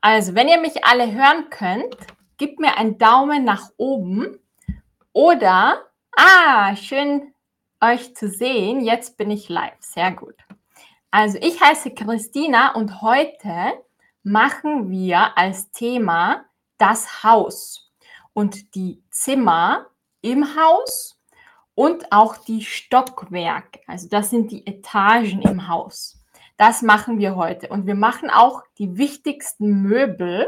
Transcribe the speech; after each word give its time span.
Also, 0.00 0.34
wenn 0.34 0.48
ihr 0.48 0.60
mich 0.60 0.84
alle 0.84 1.12
hören 1.12 1.50
könnt, 1.50 1.96
gebt 2.36 2.60
mir 2.60 2.76
einen 2.76 2.98
Daumen 2.98 3.44
nach 3.44 3.70
oben 3.76 4.38
oder, 5.12 5.86
ah, 6.16 6.76
schön 6.76 7.32
euch 7.80 8.14
zu 8.14 8.28
sehen. 8.28 8.80
Jetzt 8.80 9.16
bin 9.16 9.30
ich 9.30 9.48
live. 9.48 9.76
Sehr 9.80 10.12
gut. 10.12 10.36
Also, 11.10 11.38
ich 11.40 11.60
heiße 11.60 11.92
Christina 11.94 12.74
und 12.74 13.00
heute 13.00 13.72
machen 14.22 14.90
wir 14.90 15.36
als 15.38 15.70
Thema 15.72 16.44
das 16.78 17.22
Haus 17.22 17.90
und 18.32 18.74
die 18.74 19.02
Zimmer 19.10 19.86
im 20.20 20.56
Haus 20.56 21.18
und 21.74 22.12
auch 22.12 22.36
die 22.36 22.62
Stockwerke. 22.62 23.80
Also, 23.86 24.08
das 24.08 24.30
sind 24.30 24.50
die 24.50 24.66
Etagen 24.66 25.42
im 25.42 25.68
Haus. 25.68 26.18
Das 26.56 26.80
machen 26.82 27.18
wir 27.18 27.36
heute. 27.36 27.68
Und 27.68 27.86
wir 27.86 27.94
machen 27.94 28.30
auch 28.30 28.62
die 28.78 28.96
wichtigsten 28.96 29.82
Möbel 29.82 30.46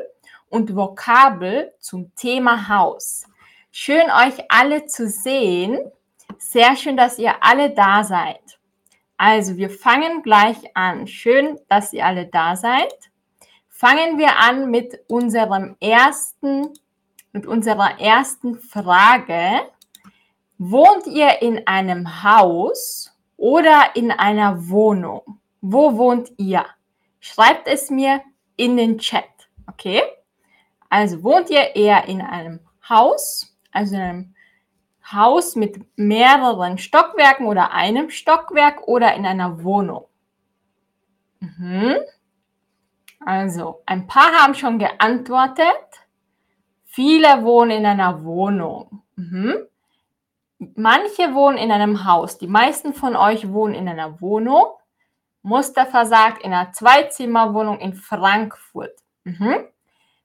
und 0.48 0.74
Vokabel 0.74 1.73
zum 1.78 2.15
Thema 2.15 2.69
Haus. 2.69 3.24
Schön 3.70 4.10
euch 4.10 4.45
alle 4.48 4.87
zu 4.87 5.09
sehen. 5.09 5.79
Sehr 6.38 6.77
schön, 6.77 6.96
dass 6.96 7.18
ihr 7.18 7.42
alle 7.42 7.70
da 7.70 8.05
seid. 8.05 8.59
Also 9.18 9.56
wir 9.56 9.68
fangen 9.68 10.23
gleich 10.23 10.56
an. 10.74 11.06
Schön, 11.06 11.59
dass 11.68 11.92
ihr 11.92 12.06
alle 12.06 12.27
da 12.27 12.56
seid. 12.56 12.95
Fangen 13.68 14.18
wir 14.18 14.38
an 14.38 14.70
mit 14.70 14.98
unserem 15.09 15.77
ersten, 15.80 16.73
mit 17.32 17.46
unserer 17.46 18.01
ersten 18.01 18.59
Frage. 18.59 19.60
Wohnt 20.56 21.06
ihr 21.06 21.43
in 21.43 21.66
einem 21.66 22.23
Haus 22.23 23.15
oder 23.37 23.90
in 23.95 24.10
einer 24.10 24.68
Wohnung? 24.68 25.38
Wo 25.60 25.96
wohnt 25.96 26.32
ihr? 26.36 26.64
Schreibt 27.20 27.66
es 27.66 27.90
mir 27.90 28.22
in 28.56 28.76
den 28.76 28.98
Chat, 28.98 29.24
okay? 29.66 30.02
Also 30.88 31.22
wohnt 31.22 31.50
ihr 31.50 31.76
eher 31.76 32.06
in 32.06 32.20
einem 32.20 32.60
Haus, 32.88 33.56
also 33.73 33.95
in 33.95 34.00
einem 34.00 34.34
Haus 35.12 35.56
mit 35.56 35.80
mehreren 35.96 36.78
Stockwerken 36.78 37.46
oder 37.46 37.73
einem 37.73 38.10
Stockwerk 38.10 38.87
oder 38.87 39.15
in 39.15 39.26
einer 39.26 39.62
Wohnung? 39.65 40.06
Mhm. 41.40 41.96
Also, 43.20 43.82
ein 43.84 44.06
paar 44.06 44.32
haben 44.32 44.54
schon 44.54 44.78
geantwortet. 44.78 45.66
Viele 46.84 47.45
wohnen 47.45 47.70
in 47.70 47.87
einer 47.87 48.24
Wohnung. 48.24 49.02
Mhm. 49.16 49.56
Manche 50.74 51.34
wohnen 51.34 51.59
in 51.59 51.70
einem 51.70 52.04
Haus. 52.04 52.38
Die 52.38 52.46
meisten 52.46 52.95
von 52.95 53.16
euch 53.16 53.52
wohnen 53.52 53.74
in 53.74 53.88
einer 53.88 54.20
Wohnung. 54.20 54.66
Mustafa 55.42 56.04
sagt, 56.06 56.42
in 56.42 56.52
einer 56.52 56.72
Zweizimmerwohnung 56.72 57.78
in 57.80 57.94
Frankfurt. 57.94 58.98
Mhm. 59.24 59.66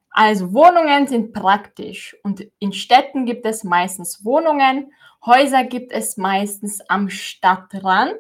Also 0.10 0.54
Wohnungen 0.54 1.08
sind 1.08 1.34
praktisch 1.34 2.16
und 2.24 2.46
in 2.60 2.72
Städten 2.72 3.26
gibt 3.26 3.46
es 3.46 3.64
meistens 3.64 4.24
Wohnungen, 4.24 4.94
Häuser 5.26 5.64
gibt 5.64 5.92
es 5.92 6.18
meistens 6.18 6.82
am 6.88 7.10
Stadtrand 7.10 8.20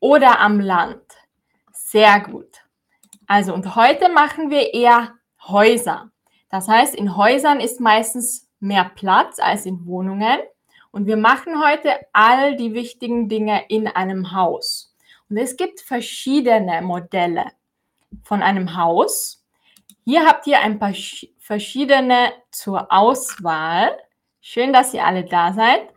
oder 0.00 0.40
am 0.40 0.60
Land. 0.60 1.02
Sehr 1.72 2.20
gut. 2.20 2.58
Also 3.26 3.54
und 3.54 3.76
heute 3.76 4.10
machen 4.10 4.50
wir 4.50 4.74
eher 4.74 5.14
Häuser. 5.46 6.10
Das 6.50 6.68
heißt, 6.68 6.94
in 6.94 7.16
Häusern 7.16 7.60
ist 7.60 7.80
meistens 7.80 8.50
mehr 8.60 8.90
Platz 8.94 9.38
als 9.38 9.64
in 9.64 9.86
Wohnungen 9.86 10.38
und 10.90 11.06
wir 11.06 11.16
machen 11.16 11.64
heute 11.64 11.98
all 12.12 12.56
die 12.56 12.74
wichtigen 12.74 13.30
Dinge 13.30 13.64
in 13.68 13.86
einem 13.86 14.32
Haus. 14.32 14.91
Es 15.36 15.56
gibt 15.56 15.80
verschiedene 15.80 16.82
Modelle 16.82 17.46
von 18.22 18.42
einem 18.42 18.76
Haus. 18.76 19.44
Hier 20.04 20.26
habt 20.26 20.46
ihr 20.46 20.60
ein 20.60 20.78
paar 20.78 20.92
verschiedene 21.38 22.32
zur 22.50 22.92
Auswahl. 22.92 23.96
Schön, 24.40 24.72
dass 24.72 24.94
ihr 24.94 25.04
alle 25.04 25.24
da 25.24 25.52
seid. 25.52 25.88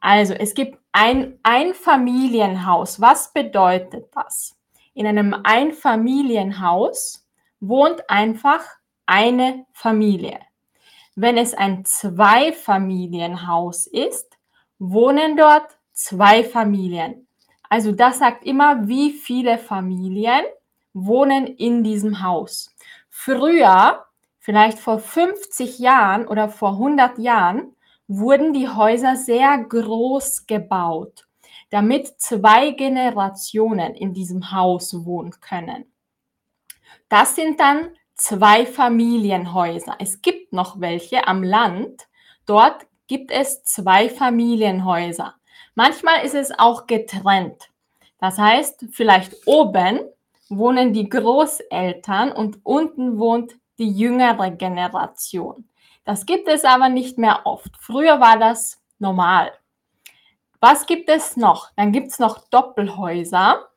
Also 0.00 0.34
es 0.34 0.54
gibt 0.54 0.78
ein 0.92 1.40
Einfamilienhaus. 1.42 3.00
Was 3.00 3.32
bedeutet 3.32 4.14
das? 4.14 4.56
In 4.94 5.06
einem 5.06 5.34
Einfamilienhaus 5.44 7.26
wohnt 7.60 8.08
einfach 8.08 8.62
eine 9.06 9.66
Familie. 9.72 10.40
Wenn 11.14 11.38
es 11.38 11.54
ein 11.54 11.84
Zweifamilienhaus 11.84 13.86
ist, 13.86 14.36
wohnen 14.78 15.36
dort 15.36 15.78
zwei 15.92 16.42
Familien. 16.44 17.25
Also 17.68 17.92
das 17.92 18.18
sagt 18.18 18.44
immer, 18.44 18.88
wie 18.88 19.12
viele 19.12 19.58
Familien 19.58 20.42
wohnen 20.92 21.46
in 21.46 21.82
diesem 21.82 22.22
Haus. 22.22 22.74
Früher, 23.10 24.06
vielleicht 24.38 24.78
vor 24.78 24.98
50 24.98 25.78
Jahren 25.78 26.26
oder 26.26 26.48
vor 26.48 26.72
100 26.72 27.18
Jahren, 27.18 27.74
wurden 28.08 28.52
die 28.52 28.68
Häuser 28.68 29.16
sehr 29.16 29.58
groß 29.58 30.46
gebaut, 30.46 31.26
damit 31.70 32.20
zwei 32.20 32.70
Generationen 32.70 33.94
in 33.94 34.12
diesem 34.14 34.52
Haus 34.52 35.04
wohnen 35.04 35.32
können. 35.40 35.86
Das 37.08 37.34
sind 37.34 37.60
dann 37.60 37.90
zwei 38.14 38.66
Familienhäuser. 38.66 39.96
Es 39.98 40.22
gibt 40.22 40.52
noch 40.52 40.80
welche 40.80 41.26
am 41.26 41.42
Land. 41.42 42.08
Dort 42.46 42.86
gibt 43.06 43.30
es 43.30 43.62
zwei 43.64 44.08
Familienhäuser. 44.08 45.34
Manchmal 45.76 46.24
ist 46.24 46.34
es 46.34 46.58
auch 46.58 46.86
getrennt. 46.86 47.68
Das 48.18 48.38
heißt, 48.38 48.86
vielleicht 48.92 49.46
oben 49.46 50.00
wohnen 50.48 50.94
die 50.94 51.06
Großeltern 51.06 52.32
und 52.32 52.64
unten 52.64 53.18
wohnt 53.18 53.52
die 53.78 53.90
jüngere 53.90 54.50
Generation. 54.52 55.68
Das 56.06 56.24
gibt 56.24 56.48
es 56.48 56.64
aber 56.64 56.88
nicht 56.88 57.18
mehr 57.18 57.44
oft. 57.44 57.76
Früher 57.78 58.20
war 58.20 58.38
das 58.38 58.80
normal. 58.98 59.52
Was 60.60 60.86
gibt 60.86 61.10
es 61.10 61.36
noch? 61.36 61.70
Dann 61.76 61.92
gibt 61.92 62.08
es 62.08 62.18
noch 62.18 62.48
Doppelhäuser. 62.48 63.68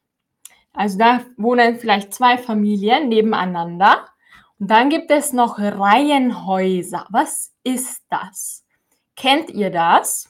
Also 0.72 0.98
da 0.98 1.20
wohnen 1.36 1.80
vielleicht 1.80 2.14
zwei 2.14 2.38
Familien 2.38 3.10
nebeneinander. 3.10 4.06
Und 4.58 4.72
dann 4.72 4.90
gibt 4.90 5.12
es 5.12 5.34
noch 5.34 5.60
Reihenhäuser. 5.60 7.08
Was 7.10 7.54
ist 7.64 8.04
das? 8.10 8.64
Kennt 9.18 9.50
ihr 9.50 9.70
das? 9.70 10.29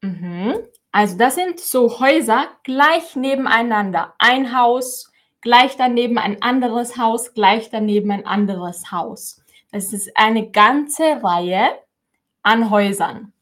Mhm. 0.00 0.54
Also 0.92 1.16
das 1.18 1.34
sind 1.34 1.60
so 1.60 2.00
Häuser 2.00 2.48
gleich 2.62 3.16
nebeneinander. 3.16 4.14
Ein 4.18 4.56
Haus, 4.56 5.12
gleich 5.40 5.76
daneben 5.76 6.18
ein 6.18 6.42
anderes 6.42 6.96
Haus, 6.96 7.34
gleich 7.34 7.70
daneben 7.70 8.10
ein 8.10 8.26
anderes 8.26 8.90
Haus. 8.90 9.42
Das 9.72 9.92
ist 9.92 10.16
eine 10.16 10.50
ganze 10.50 11.22
Reihe 11.22 11.78
an 12.42 12.70
Häusern. 12.70 13.32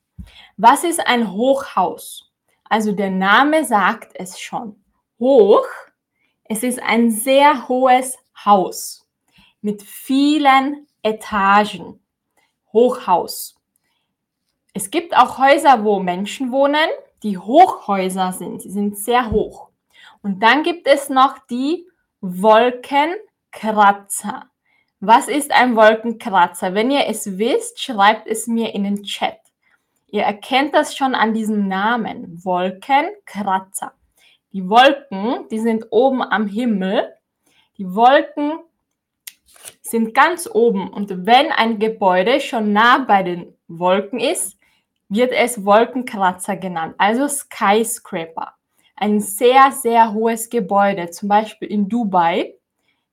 Was 0.56 0.84
ist 0.84 1.06
ein 1.06 1.32
Hochhaus? 1.32 2.32
Also 2.64 2.92
der 2.92 3.10
Name 3.10 3.64
sagt 3.64 4.12
es 4.14 4.40
schon. 4.40 4.82
Hoch, 5.20 5.66
es 6.44 6.62
ist 6.62 6.82
ein 6.82 7.10
sehr 7.10 7.68
hohes 7.68 8.18
Haus 8.44 9.08
mit 9.60 9.82
vielen 9.82 10.86
Etagen. 11.02 12.00
Hochhaus. 12.72 13.53
Es 14.76 14.90
gibt 14.90 15.16
auch 15.16 15.38
Häuser, 15.38 15.84
wo 15.84 16.00
Menschen 16.00 16.50
wohnen, 16.50 16.88
die 17.22 17.38
Hochhäuser 17.38 18.32
sind. 18.32 18.60
Sie 18.60 18.72
sind 18.72 18.98
sehr 18.98 19.30
hoch. 19.30 19.68
Und 20.20 20.42
dann 20.42 20.64
gibt 20.64 20.88
es 20.88 21.08
noch 21.08 21.38
die 21.48 21.86
Wolkenkratzer. 22.20 24.50
Was 24.98 25.28
ist 25.28 25.52
ein 25.52 25.76
Wolkenkratzer? 25.76 26.74
Wenn 26.74 26.90
ihr 26.90 27.06
es 27.06 27.38
wisst, 27.38 27.80
schreibt 27.80 28.26
es 28.26 28.48
mir 28.48 28.74
in 28.74 28.82
den 28.82 29.04
Chat. 29.04 29.38
Ihr 30.08 30.24
erkennt 30.24 30.74
das 30.74 30.96
schon 30.96 31.14
an 31.14 31.34
diesem 31.34 31.68
Namen. 31.68 32.44
Wolkenkratzer. 32.44 33.92
Die 34.52 34.68
Wolken, 34.68 35.46
die 35.50 35.60
sind 35.60 35.86
oben 35.90 36.20
am 36.20 36.48
Himmel. 36.48 37.14
Die 37.78 37.94
Wolken 37.94 38.58
sind 39.82 40.14
ganz 40.14 40.50
oben. 40.52 40.88
Und 40.88 41.26
wenn 41.26 41.52
ein 41.52 41.78
Gebäude 41.78 42.40
schon 42.40 42.72
nah 42.72 42.98
bei 42.98 43.22
den 43.22 43.54
Wolken 43.68 44.18
ist, 44.18 44.53
wird 45.08 45.32
es 45.32 45.64
Wolkenkratzer 45.64 46.56
genannt, 46.56 46.94
also 46.98 47.28
Skyscraper. 47.28 48.54
Ein 48.96 49.20
sehr, 49.20 49.72
sehr 49.72 50.12
hohes 50.12 50.48
Gebäude. 50.48 51.10
Zum 51.10 51.28
Beispiel 51.28 51.68
in 51.68 51.88
Dubai 51.88 52.54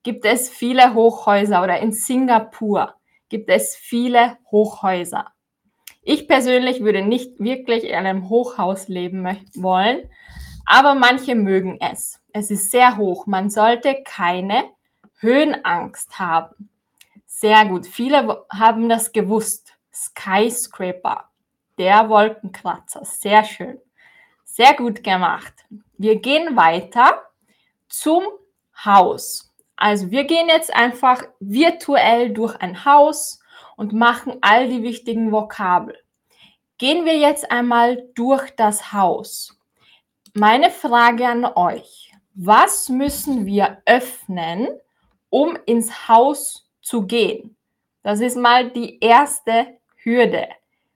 gibt 0.03 0.25
es 0.25 0.49
viele 0.49 0.93
Hochhäuser 0.93 1.63
oder 1.63 1.79
in 1.79 1.91
Singapur 1.91 2.95
gibt 3.29 3.49
es 3.49 3.75
viele 3.75 4.37
Hochhäuser. 4.51 5.27
Ich 6.03 6.27
persönlich 6.27 6.81
würde 6.81 7.03
nicht 7.03 7.39
wirklich 7.39 7.85
in 7.85 7.95
einem 7.95 8.29
Hochhaus 8.29 8.87
leben 8.87 9.23
wollen, 9.55 10.09
aber 10.65 10.95
manche 10.95 11.35
mögen 11.35 11.77
es. 11.79 12.19
Es 12.33 12.51
ist 12.51 12.71
sehr 12.71 12.97
hoch. 12.97 13.27
Man 13.27 13.49
sollte 13.49 13.97
keine 14.03 14.65
Höhenangst 15.19 16.17
haben. 16.19 16.69
Sehr 17.25 17.65
gut. 17.65 17.85
Viele 17.85 18.45
haben 18.49 18.89
das 18.89 19.11
gewusst. 19.11 19.73
Skyscraper 19.93 21.30
der 21.81 22.09
Wolkenkratzer. 22.09 23.03
Sehr 23.03 23.43
schön. 23.43 23.79
Sehr 24.43 24.75
gut 24.75 25.03
gemacht. 25.03 25.53
Wir 25.97 26.21
gehen 26.21 26.55
weiter 26.55 27.23
zum 27.89 28.23
Haus. 28.85 29.51
Also 29.75 30.11
wir 30.11 30.25
gehen 30.25 30.47
jetzt 30.47 30.71
einfach 30.75 31.23
virtuell 31.39 32.33
durch 32.33 32.55
ein 32.61 32.85
Haus 32.85 33.39
und 33.77 33.93
machen 33.93 34.37
all 34.41 34.67
die 34.67 34.83
wichtigen 34.83 35.31
Vokabel. 35.31 35.97
Gehen 36.77 37.03
wir 37.03 37.17
jetzt 37.17 37.51
einmal 37.51 38.07
durch 38.13 38.55
das 38.55 38.93
Haus. 38.93 39.57
Meine 40.35 40.69
Frage 40.69 41.27
an 41.27 41.45
euch. 41.45 42.11
Was 42.35 42.89
müssen 42.89 43.47
wir 43.47 43.81
öffnen, 43.87 44.67
um 45.31 45.57
ins 45.65 46.07
Haus 46.07 46.69
zu 46.83 47.07
gehen? 47.07 47.57
Das 48.03 48.19
ist 48.19 48.37
mal 48.37 48.69
die 48.69 48.99
erste 48.99 49.79
Hürde. 49.95 50.47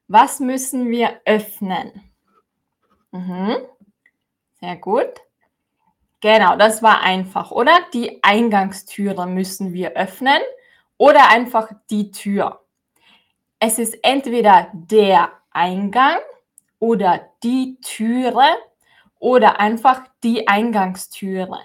Was 0.07 0.39
müssen 0.39 0.89
wir 0.89 1.21
öffnen? 1.25 2.11
Mhm. 3.11 3.57
Sehr 4.59 4.75
gut. 4.77 5.21
Genau, 6.21 6.55
das 6.55 6.81
war 6.83 7.01
einfach, 7.01 7.51
oder? 7.51 7.71
Die 7.93 8.23
Eingangstüre 8.23 9.27
müssen 9.27 9.73
wir 9.73 9.91
öffnen 9.91 10.41
oder 10.97 11.29
einfach 11.29 11.71
die 11.89 12.11
Tür. 12.11 12.61
Es 13.59 13.79
ist 13.79 13.97
entweder 14.03 14.69
der 14.73 15.31
Eingang 15.51 16.19
oder 16.79 17.29
die 17.43 17.79
Türe 17.81 18.45
oder 19.19 19.59
einfach 19.59 20.03
die 20.23 20.47
Eingangstüre. 20.47 21.59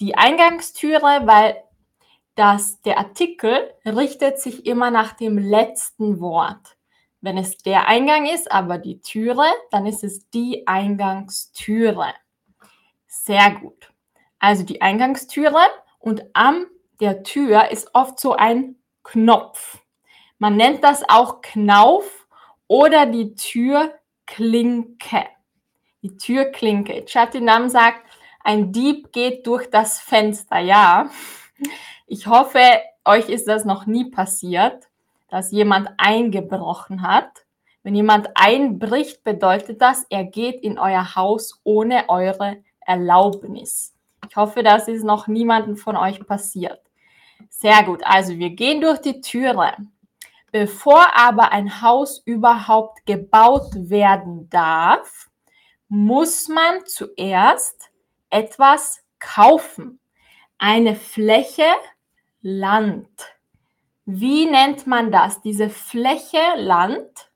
Die 0.00 0.16
Eingangstüre, 0.16 1.22
weil 1.24 1.62
das, 2.36 2.80
der 2.82 2.98
Artikel 2.98 3.72
richtet 3.84 4.40
sich 4.40 4.66
immer 4.66 4.90
nach 4.90 5.14
dem 5.14 5.38
letzten 5.38 6.20
Wort. 6.20 6.76
Wenn 7.20 7.38
es 7.38 7.56
der 7.58 7.88
Eingang 7.88 8.26
ist, 8.26 8.50
aber 8.50 8.78
die 8.78 9.00
Türe, 9.00 9.46
dann 9.70 9.86
ist 9.86 10.04
es 10.04 10.28
die 10.30 10.66
Eingangstüre. 10.66 12.14
Sehr 13.06 13.50
gut. 13.52 13.92
Also 14.38 14.62
die 14.62 14.82
Eingangstüre 14.82 15.60
und 15.98 16.24
am 16.34 16.66
der 17.00 17.22
Tür 17.22 17.70
ist 17.70 17.90
oft 17.94 18.20
so 18.20 18.34
ein 18.34 18.76
Knopf. 19.02 19.78
Man 20.38 20.56
nennt 20.56 20.84
das 20.84 21.02
auch 21.08 21.40
Knauf 21.40 22.26
oder 22.66 23.06
die 23.06 23.34
Türklinke. 23.34 25.26
Die 26.02 26.16
Türklinke. 26.16 27.04
Chatinam 27.06 27.68
sagt, 27.68 28.06
ein 28.44 28.72
Dieb 28.72 29.12
geht 29.12 29.46
durch 29.46 29.70
das 29.70 29.98
Fenster. 29.98 30.58
Ja, 30.58 31.10
ich 32.06 32.26
hoffe, 32.26 32.60
euch 33.04 33.28
ist 33.28 33.48
das 33.48 33.64
noch 33.64 33.86
nie 33.86 34.10
passiert, 34.10 34.88
dass 35.28 35.50
jemand 35.50 35.90
eingebrochen 35.96 37.02
hat. 37.02 37.44
Wenn 37.82 37.94
jemand 37.94 38.30
einbricht, 38.34 39.22
bedeutet 39.24 39.80
das, 39.80 40.04
er 40.10 40.24
geht 40.24 40.62
in 40.62 40.78
euer 40.78 41.14
Haus 41.14 41.60
ohne 41.64 42.08
eure 42.08 42.62
Erlaubnis. 42.80 43.94
Ich 44.28 44.36
hoffe, 44.36 44.62
das 44.62 44.88
ist 44.88 45.04
noch 45.04 45.28
niemandem 45.28 45.76
von 45.76 45.96
euch 45.96 46.26
passiert. 46.26 46.80
Sehr 47.48 47.82
gut, 47.84 48.02
also 48.04 48.36
wir 48.38 48.50
gehen 48.50 48.80
durch 48.80 49.00
die 49.00 49.20
Türe. 49.20 49.76
Bevor 50.52 51.16
aber 51.16 51.52
ein 51.52 51.82
Haus 51.82 52.22
überhaupt 52.24 53.04
gebaut 53.06 53.70
werden 53.74 54.48
darf, 54.48 55.28
muss 55.88 56.48
man 56.48 56.84
zuerst 56.86 57.90
etwas 58.30 59.02
kaufen. 59.18 60.00
Eine 60.58 60.96
Fläche 60.96 61.70
Land. 62.40 63.35
Wie 64.08 64.46
nennt 64.46 64.86
man 64.86 65.10
das? 65.10 65.40
Diese 65.40 65.68
Fläche 65.68 66.38
Land, 66.54 67.28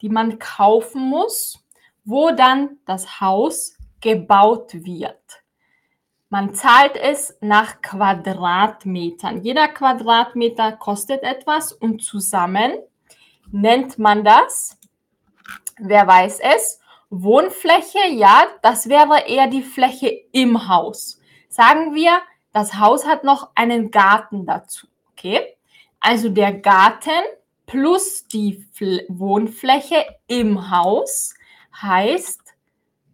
die 0.00 0.08
man 0.08 0.38
kaufen 0.38 1.02
muss, 1.02 1.58
wo 2.04 2.30
dann 2.30 2.78
das 2.86 3.20
Haus 3.20 3.76
gebaut 4.00 4.72
wird. 4.72 5.42
Man 6.30 6.54
zahlt 6.54 6.96
es 6.96 7.36
nach 7.40 7.82
Quadratmetern. 7.82 9.42
Jeder 9.42 9.66
Quadratmeter 9.66 10.72
kostet 10.72 11.24
etwas 11.24 11.72
und 11.72 12.04
zusammen 12.04 12.74
nennt 13.50 13.98
man 13.98 14.24
das, 14.24 14.78
wer 15.78 16.06
weiß 16.06 16.38
es, 16.40 16.80
Wohnfläche, 17.10 18.06
ja, 18.10 18.46
das 18.62 18.88
wäre 18.88 19.26
eher 19.26 19.48
die 19.48 19.62
Fläche 19.62 20.08
im 20.30 20.68
Haus. 20.68 21.18
Sagen 21.48 21.94
wir, 21.94 22.20
das 22.52 22.74
Haus 22.74 23.06
hat 23.06 23.24
noch 23.24 23.50
einen 23.56 23.90
Garten 23.90 24.46
dazu, 24.46 24.86
okay? 25.10 25.57
Also 26.00 26.28
der 26.28 26.52
Garten 26.52 27.22
plus 27.66 28.26
die 28.28 28.64
Fl 28.72 29.04
Wohnfläche 29.08 30.04
im 30.26 30.70
Haus 30.70 31.34
heißt 31.80 32.40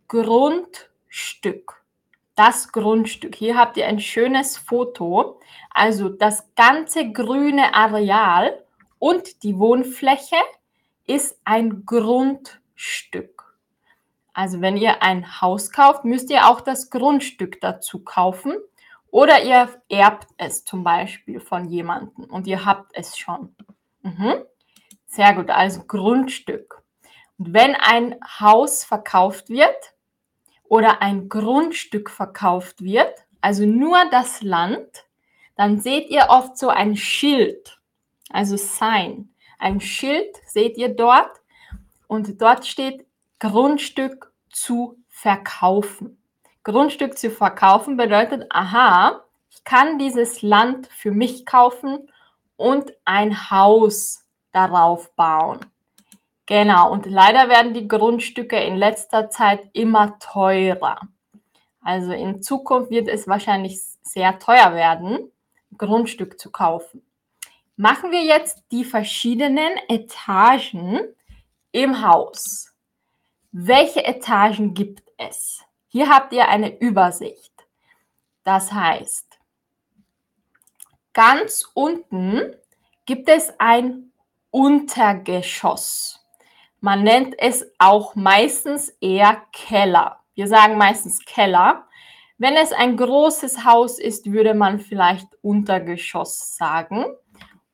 Grundstück. 0.08 1.82
Das 2.36 2.72
Grundstück. 2.72 3.34
Hier 3.36 3.56
habt 3.56 3.76
ihr 3.76 3.86
ein 3.86 4.00
schönes 4.00 4.56
Foto. 4.56 5.40
Also 5.70 6.08
das 6.08 6.54
ganze 6.56 7.12
grüne 7.12 7.74
Areal 7.74 8.64
und 8.98 9.42
die 9.42 9.58
Wohnfläche 9.58 10.36
ist 11.06 11.38
ein 11.44 11.84
Grundstück. 11.84 13.34
Also 14.32 14.60
wenn 14.60 14.76
ihr 14.76 15.02
ein 15.02 15.40
Haus 15.40 15.70
kauft, 15.70 16.04
müsst 16.04 16.30
ihr 16.30 16.48
auch 16.48 16.60
das 16.60 16.90
Grundstück 16.90 17.60
dazu 17.60 18.00
kaufen. 18.00 18.54
Oder 19.14 19.44
ihr 19.44 19.68
erbt 19.88 20.26
es 20.38 20.64
zum 20.64 20.82
Beispiel 20.82 21.38
von 21.38 21.68
jemandem 21.68 22.24
und 22.24 22.48
ihr 22.48 22.64
habt 22.64 22.90
es 22.94 23.16
schon. 23.16 23.54
Mhm. 24.02 24.42
Sehr 25.06 25.34
gut, 25.34 25.50
also 25.50 25.84
Grundstück. 25.84 26.82
Und 27.38 27.54
wenn 27.54 27.76
ein 27.76 28.16
Haus 28.40 28.82
verkauft 28.82 29.50
wird 29.50 29.94
oder 30.64 31.00
ein 31.00 31.28
Grundstück 31.28 32.10
verkauft 32.10 32.82
wird, 32.82 33.14
also 33.40 33.64
nur 33.64 33.98
das 34.10 34.42
Land, 34.42 35.04
dann 35.54 35.78
seht 35.78 36.10
ihr 36.10 36.26
oft 36.30 36.58
so 36.58 36.68
ein 36.68 36.96
Schild, 36.96 37.80
also 38.30 38.56
Sign. 38.56 39.32
Ein 39.60 39.80
Schild 39.80 40.34
seht 40.44 40.76
ihr 40.76 40.88
dort 40.88 41.40
und 42.08 42.42
dort 42.42 42.66
steht 42.66 43.06
Grundstück 43.38 44.32
zu 44.50 44.98
verkaufen. 45.06 46.18
Grundstück 46.64 47.18
zu 47.18 47.30
verkaufen 47.30 47.96
bedeutet, 47.96 48.46
aha, 48.50 49.22
ich 49.50 49.62
kann 49.64 49.98
dieses 49.98 50.42
Land 50.42 50.88
für 50.88 51.12
mich 51.12 51.46
kaufen 51.46 52.10
und 52.56 52.92
ein 53.04 53.50
Haus 53.50 54.24
darauf 54.52 55.14
bauen. 55.14 55.60
Genau, 56.46 56.90
und 56.90 57.06
leider 57.06 57.48
werden 57.48 57.72
die 57.72 57.88
Grundstücke 57.88 58.58
in 58.58 58.76
letzter 58.76 59.30
Zeit 59.30 59.60
immer 59.72 60.18
teurer. 60.18 61.00
Also 61.82 62.12
in 62.12 62.42
Zukunft 62.42 62.90
wird 62.90 63.08
es 63.08 63.28
wahrscheinlich 63.28 63.80
sehr 64.02 64.38
teuer 64.38 64.74
werden, 64.74 65.30
Grundstück 65.76 66.40
zu 66.40 66.50
kaufen. 66.50 67.02
Machen 67.76 68.10
wir 68.10 68.22
jetzt 68.22 68.62
die 68.70 68.84
verschiedenen 68.84 69.76
Etagen 69.88 71.00
im 71.72 72.06
Haus. 72.06 72.72
Welche 73.52 74.04
Etagen 74.04 74.74
gibt 74.74 75.02
es? 75.18 75.62
Hier 75.94 76.08
habt 76.08 76.32
ihr 76.32 76.48
eine 76.48 76.76
Übersicht. 76.80 77.52
Das 78.42 78.72
heißt, 78.72 79.38
ganz 81.12 81.70
unten 81.72 82.56
gibt 83.06 83.28
es 83.28 83.52
ein 83.60 84.10
Untergeschoss. 84.50 86.26
Man 86.80 87.04
nennt 87.04 87.36
es 87.38 87.70
auch 87.78 88.16
meistens 88.16 88.88
eher 89.00 89.40
Keller. 89.52 90.18
Wir 90.34 90.48
sagen 90.48 90.78
meistens 90.78 91.24
Keller. 91.24 91.86
Wenn 92.38 92.56
es 92.56 92.72
ein 92.72 92.96
großes 92.96 93.64
Haus 93.64 94.00
ist, 94.00 94.32
würde 94.32 94.54
man 94.54 94.80
vielleicht 94.80 95.28
Untergeschoss 95.42 96.56
sagen. 96.56 97.04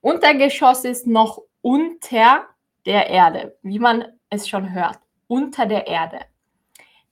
Untergeschoss 0.03 0.85
ist 0.85 1.07
noch 1.07 1.41
unter 1.63 2.45
der 2.85 3.09
Erde, 3.09 3.57
wie 3.63 3.79
man 3.79 4.05
es 4.29 4.47
schon 4.47 4.75
hört, 4.75 4.99
unter 5.27 5.65
der 5.65 5.87
Erde. 5.87 6.21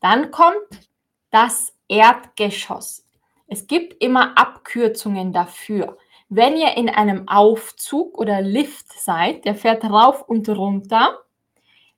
Dann 0.01 0.31
kommt 0.31 0.89
das 1.31 1.73
Erdgeschoss. 1.89 3.05
Es 3.47 3.67
gibt 3.67 4.03
immer 4.03 4.37
Abkürzungen 4.37 5.33
dafür. 5.33 5.97
Wenn 6.29 6.57
ihr 6.57 6.77
in 6.77 6.91
einem 6.91 7.27
Aufzug 7.29 8.19
oder 8.19 8.43
Lift 8.43 8.93
seid, 8.93 9.47
der 9.47 9.55
fährt 9.55 9.85
rauf 9.85 10.23
und 10.29 10.49
runter, 10.49 11.21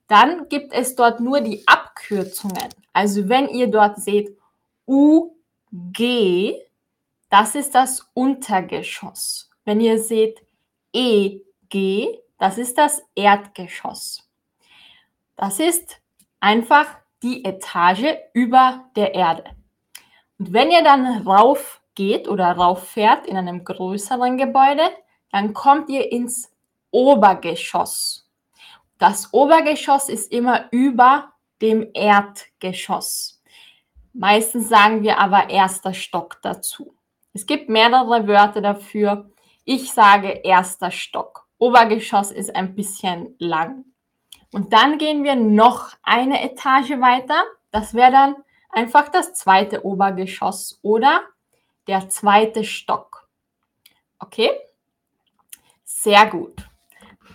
dann 0.06 0.48
gibt 0.48 0.72
es 0.72 0.94
dort 0.94 1.20
nur 1.20 1.40
die 1.40 1.66
Abkürzungen. 1.66 2.68
Also 2.92 3.28
wenn 3.28 3.48
ihr 3.48 3.68
dort 3.68 4.00
seht 4.00 4.36
UG, 4.86 6.54
das 7.28 7.54
ist 7.54 7.74
das 7.74 8.08
Untergeschoss. 8.14 9.50
Wenn 9.64 9.80
ihr 9.80 9.98
seht 9.98 10.40
EG, 10.92 12.18
das 12.38 12.58
ist 12.58 12.78
das 12.78 13.02
Erdgeschoss. 13.14 14.28
Das 15.36 15.60
ist 15.60 16.00
einfach 16.40 16.99
die 17.22 17.44
Etage 17.44 18.16
über 18.32 18.84
der 18.96 19.14
Erde. 19.14 19.44
Und 20.38 20.52
wenn 20.52 20.70
ihr 20.70 20.82
dann 20.82 21.26
rauf 21.26 21.82
geht 21.94 22.28
oder 22.28 22.52
rauf 22.52 22.88
fährt 22.88 23.26
in 23.26 23.36
einem 23.36 23.64
größeren 23.64 24.38
Gebäude, 24.38 24.90
dann 25.30 25.52
kommt 25.52 25.88
ihr 25.90 26.10
ins 26.10 26.50
Obergeschoss. 26.90 28.28
Das 28.98 29.32
Obergeschoss 29.32 30.08
ist 30.08 30.32
immer 30.32 30.66
über 30.70 31.32
dem 31.62 31.90
Erdgeschoss. 31.94 33.42
Meistens 34.12 34.68
sagen 34.68 35.02
wir 35.02 35.18
aber 35.18 35.50
erster 35.50 35.94
Stock 35.94 36.38
dazu. 36.42 36.94
Es 37.32 37.46
gibt 37.46 37.68
mehrere 37.68 38.26
Wörter 38.26 38.60
dafür. 38.60 39.30
Ich 39.64 39.92
sage 39.92 40.40
erster 40.42 40.90
Stock. 40.90 41.46
Obergeschoss 41.58 42.30
ist 42.32 42.54
ein 42.56 42.74
bisschen 42.74 43.36
lang. 43.38 43.84
Und 44.52 44.72
dann 44.72 44.98
gehen 44.98 45.22
wir 45.22 45.36
noch 45.36 45.90
eine 46.02 46.42
Etage 46.42 46.90
weiter. 47.00 47.44
Das 47.70 47.94
wäre 47.94 48.10
dann 48.10 48.36
einfach 48.70 49.08
das 49.08 49.34
zweite 49.34 49.84
Obergeschoss 49.84 50.78
oder 50.82 51.22
der 51.86 52.08
zweite 52.08 52.64
Stock. 52.64 53.28
Okay? 54.18 54.50
Sehr 55.84 56.26
gut. 56.26 56.68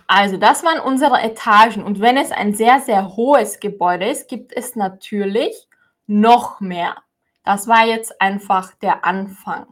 Also 0.06 0.36
das 0.36 0.62
waren 0.62 0.78
unsere 0.80 1.20
Etagen. 1.20 1.82
Und 1.82 2.00
wenn 2.00 2.16
es 2.16 2.32
ein 2.32 2.54
sehr, 2.54 2.80
sehr 2.80 3.16
hohes 3.16 3.60
Gebäude 3.60 4.08
ist, 4.08 4.28
gibt 4.28 4.52
es 4.52 4.76
natürlich 4.76 5.66
noch 6.06 6.60
mehr. 6.60 6.96
Das 7.44 7.66
war 7.66 7.86
jetzt 7.86 8.20
einfach 8.20 8.74
der 8.74 9.04
Anfang. 9.04 9.66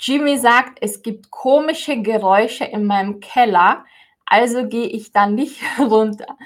Jimmy 0.00 0.38
sagt, 0.38 0.78
es 0.80 1.02
gibt 1.02 1.30
komische 1.30 2.00
Geräusche 2.02 2.64
in 2.64 2.86
meinem 2.86 3.20
Keller, 3.20 3.84
also 4.28 4.66
gehe 4.68 4.86
ich 4.86 5.12
dann 5.12 5.34
nicht 5.34 5.60
runter. 5.78 6.36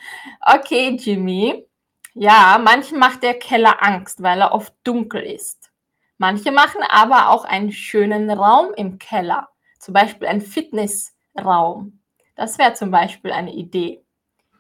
Okay, 0.41 0.97
Jimmy. 1.01 1.67
Ja, 2.15 2.61
manchen 2.63 2.99
macht 2.99 3.23
der 3.23 3.35
Keller 3.35 3.83
Angst, 3.83 4.23
weil 4.23 4.41
er 4.41 4.53
oft 4.53 4.75
dunkel 4.85 5.23
ist. 5.23 5.71
Manche 6.19 6.53
machen 6.53 6.83
aber 6.89 7.31
auch 7.31 7.45
einen 7.45 7.73
schönen 7.73 8.31
Raum 8.31 8.73
im 8.77 8.99
Keller, 8.99 9.49
zum 9.79 9.95
Beispiel 9.95 10.29
ein 10.29 10.41
Fitnessraum. 10.41 11.99
Das 12.37 12.59
wäre 12.59 12.75
zum 12.75 12.91
Beispiel 12.91 13.33
eine 13.33 13.53
Idee. 13.53 14.05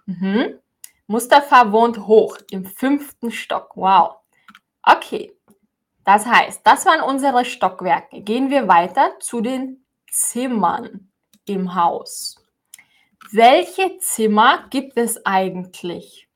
Mhm. 0.06 0.58
Mustafa 1.06 1.70
wohnt 1.70 1.98
hoch 2.06 2.38
im 2.50 2.64
fünften 2.64 3.30
Stock. 3.30 3.76
Wow. 3.76 4.16
Okay, 4.82 5.32
das 6.04 6.26
heißt, 6.26 6.62
das 6.64 6.84
waren 6.86 7.02
unsere 7.02 7.44
Stockwerke. 7.44 8.22
Gehen 8.22 8.50
wir 8.50 8.66
weiter 8.66 9.18
zu 9.20 9.40
den 9.40 9.84
Zimmern 10.10 11.12
im 11.44 11.74
Haus. 11.74 12.41
Welche 13.30 13.98
Zimmer 13.98 14.66
gibt 14.68 14.96
es 14.98 15.24
eigentlich? 15.24 16.28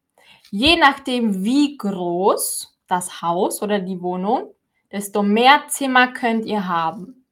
Je 0.50 0.76
nachdem, 0.76 1.44
wie 1.44 1.76
groß 1.76 2.78
das 2.86 3.20
Haus 3.20 3.60
oder 3.60 3.80
die 3.80 4.00
Wohnung, 4.00 4.54
desto 4.90 5.22
mehr 5.22 5.64
Zimmer 5.68 6.08
könnt 6.08 6.46
ihr 6.46 6.66
haben. 6.66 7.26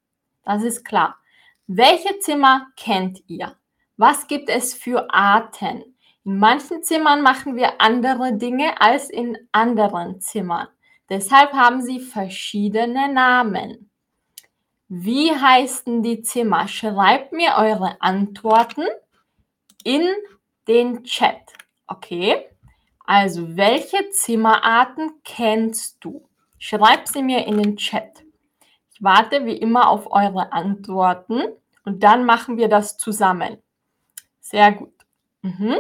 Das 0.44 0.62
ist 0.62 0.84
klar. 0.84 1.16
Welche 1.66 2.18
Zimmer 2.18 2.66
kennt 2.76 3.23
ihr? 3.26 3.56
Was 3.96 4.26
gibt 4.26 4.50
es 4.50 4.75
für 4.75 5.08
Arten? 5.14 5.96
In 6.25 6.38
manchen 6.38 6.82
Zimmern 6.82 7.23
machen 7.23 7.56
wir 7.56 7.80
andere 7.80 8.34
Dinge 8.34 8.80
als 8.80 9.08
in 9.08 9.38
anderen 9.52 10.20
Zimmern. 10.20 10.68
Deshalb 11.08 11.52
haben 11.52 11.80
sie 11.80 12.00
verschiedene 12.00 13.12
Namen. 13.12 13.90
Wie 14.88 15.30
heißen 15.30 16.02
die 16.02 16.23
Zimmer? 16.23 16.68
Schreibt 16.68 17.32
mir 17.32 17.54
eure 17.56 18.00
Antworten 18.00 18.84
in 19.84 20.12
den 20.66 21.04
Chat. 21.04 21.52
Okay? 21.86 22.48
Also, 23.06 23.56
welche 23.56 24.10
Zimmerarten 24.10 25.20
kennst 25.22 26.02
du? 26.02 26.28
Schreib 26.58 27.06
sie 27.06 27.22
mir 27.22 27.46
in 27.46 27.58
den 27.58 27.76
Chat. 27.76 28.24
Ich 28.92 29.02
warte 29.02 29.44
wie 29.44 29.56
immer 29.56 29.88
auf 29.88 30.10
eure 30.10 30.52
Antworten 30.52 31.42
und 31.84 32.02
dann 32.02 32.24
machen 32.24 32.56
wir 32.56 32.68
das 32.68 32.96
zusammen. 32.96 33.58
Sehr 34.40 34.72
gut. 34.72 34.94
Mhm. 35.42 35.76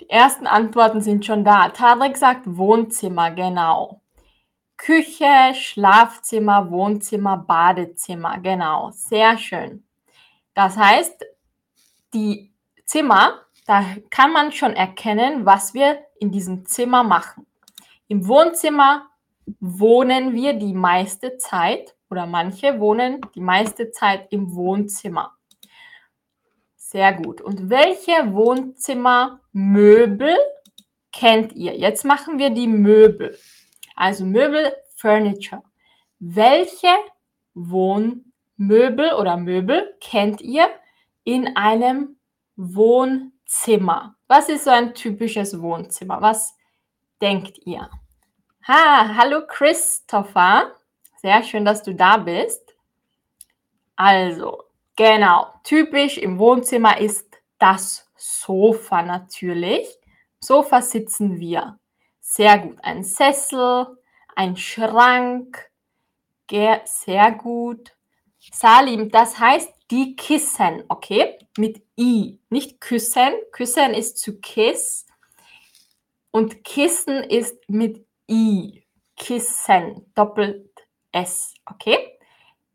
Die 0.00 0.10
ersten 0.10 0.46
Antworten 0.46 1.00
sind 1.00 1.24
schon 1.24 1.44
da. 1.44 1.68
Tarek 1.70 2.16
sagt 2.16 2.42
Wohnzimmer, 2.44 3.30
genau. 3.30 4.00
Küche, 4.76 5.54
Schlafzimmer, 5.54 6.70
Wohnzimmer, 6.70 7.36
Badezimmer. 7.36 8.38
Genau, 8.38 8.90
sehr 8.92 9.38
schön. 9.38 9.86
Das 10.54 10.76
heißt, 10.76 11.24
die 12.14 12.51
Zimmer, 12.92 13.40
da 13.66 13.86
kann 14.10 14.34
man 14.34 14.52
schon 14.52 14.74
erkennen, 14.74 15.46
was 15.46 15.72
wir 15.72 16.04
in 16.20 16.30
diesem 16.30 16.66
Zimmer 16.66 17.02
machen. 17.02 17.46
Im 18.06 18.28
Wohnzimmer 18.28 19.08
wohnen 19.60 20.34
wir 20.34 20.52
die 20.52 20.74
meiste 20.74 21.38
Zeit 21.38 21.96
oder 22.10 22.26
manche 22.26 22.78
wohnen 22.80 23.22
die 23.34 23.40
meiste 23.40 23.92
Zeit 23.92 24.30
im 24.30 24.54
Wohnzimmer. 24.54 25.34
Sehr 26.76 27.14
gut. 27.14 27.40
Und 27.40 27.70
welche 27.70 28.34
Wohnzimmermöbel 28.34 30.36
kennt 31.12 31.54
ihr? 31.54 31.74
Jetzt 31.74 32.04
machen 32.04 32.38
wir 32.38 32.50
die 32.50 32.68
Möbel. 32.68 33.38
Also 33.96 34.26
Möbel, 34.26 34.70
Furniture. 34.96 35.62
Welche 36.18 36.94
Wohnmöbel 37.54 39.14
oder 39.14 39.38
Möbel 39.38 39.94
kennt 39.98 40.42
ihr 40.42 40.68
in 41.24 41.56
einem 41.56 42.18
Wohnzimmer? 42.62 44.16
Was 44.28 44.48
ist 44.48 44.64
so 44.64 44.70
ein 44.70 44.94
typisches 44.94 45.60
Wohnzimmer? 45.60 46.20
Was 46.20 46.54
denkt 47.20 47.58
ihr? 47.64 47.90
Ha, 48.66 49.14
hallo 49.16 49.46
Christopher. 49.46 50.76
Sehr 51.16 51.42
schön, 51.42 51.64
dass 51.64 51.82
du 51.82 51.94
da 51.94 52.16
bist. 52.16 52.74
Also, 53.96 54.64
genau, 54.96 55.52
typisch 55.64 56.18
im 56.18 56.38
Wohnzimmer 56.38 56.98
ist 56.98 57.28
das 57.58 58.10
Sofa 58.16 59.02
natürlich. 59.02 59.88
Sofa 60.40 60.82
sitzen 60.82 61.38
wir. 61.38 61.78
Sehr 62.20 62.58
gut. 62.58 62.78
Ein 62.82 63.04
Sessel, 63.04 63.98
ein 64.34 64.56
Schrank. 64.56 65.70
Sehr 66.84 67.32
gut. 67.32 67.96
Salim, 68.50 69.10
das 69.10 69.38
heißt 69.38 69.72
die 69.90 70.16
Kissen, 70.16 70.84
okay? 70.88 71.38
Mit 71.56 71.82
I, 71.98 72.40
nicht 72.50 72.80
Küssen. 72.80 73.32
Küssen 73.52 73.94
ist 73.94 74.18
zu 74.18 74.40
Kiss. 74.40 75.06
Und 76.30 76.64
Kissen 76.64 77.22
ist 77.24 77.68
mit 77.68 78.06
I. 78.28 78.84
Kissen, 79.16 80.10
doppelt 80.14 80.70
S, 81.12 81.54
okay? 81.66 82.18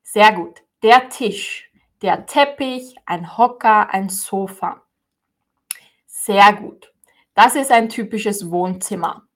Sehr 0.04 0.32
gut. 0.32 0.62
Der 0.84 1.10
Tisch, 1.10 1.72
der 2.02 2.26
Teppich, 2.26 2.96
ein 3.06 3.38
Hocker, 3.38 3.92
ein 3.92 4.10
Sofa. 4.10 4.84
Sehr 6.06 6.54
gut. 6.54 6.94
Das 7.34 7.56
ist 7.56 7.72
ein 7.72 7.90
typisches 7.90 8.50
Wohnzimmer. 8.50 9.28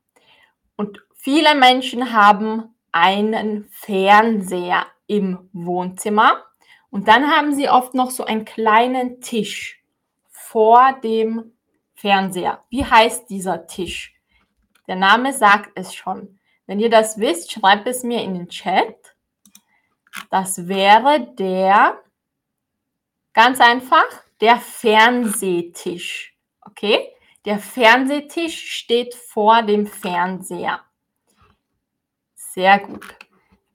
Und 0.75 1.03
viele 1.15 1.55
Menschen 1.55 2.13
haben 2.13 2.75
einen 2.91 3.65
Fernseher 3.71 4.85
im 5.11 5.49
Wohnzimmer 5.51 6.41
und 6.89 7.09
dann 7.09 7.29
haben 7.29 7.53
sie 7.53 7.69
oft 7.69 7.93
noch 7.93 8.11
so 8.11 8.23
einen 8.23 8.45
kleinen 8.45 9.19
Tisch 9.19 9.83
vor 10.29 10.93
dem 11.03 11.51
Fernseher. 11.93 12.63
Wie 12.69 12.85
heißt 12.85 13.29
dieser 13.29 13.67
Tisch? 13.67 14.15
Der 14.87 14.95
Name 14.95 15.33
sagt 15.33 15.71
es 15.75 15.93
schon. 15.93 16.39
Wenn 16.65 16.79
ihr 16.79 16.89
das 16.89 17.19
wisst, 17.19 17.51
schreibt 17.51 17.87
es 17.87 18.03
mir 18.03 18.23
in 18.23 18.33
den 18.35 18.47
Chat. 18.47 18.95
Das 20.29 20.69
wäre 20.69 21.33
der, 21.35 22.01
ganz 23.33 23.59
einfach, 23.59 24.05
der 24.39 24.57
Fernsehtisch. 24.57 26.37
Okay? 26.61 27.13
Der 27.43 27.59
Fernsehtisch 27.59 28.71
steht 28.71 29.13
vor 29.13 29.61
dem 29.63 29.87
Fernseher. 29.87 30.81
Sehr 32.33 32.79
gut. 32.79 33.17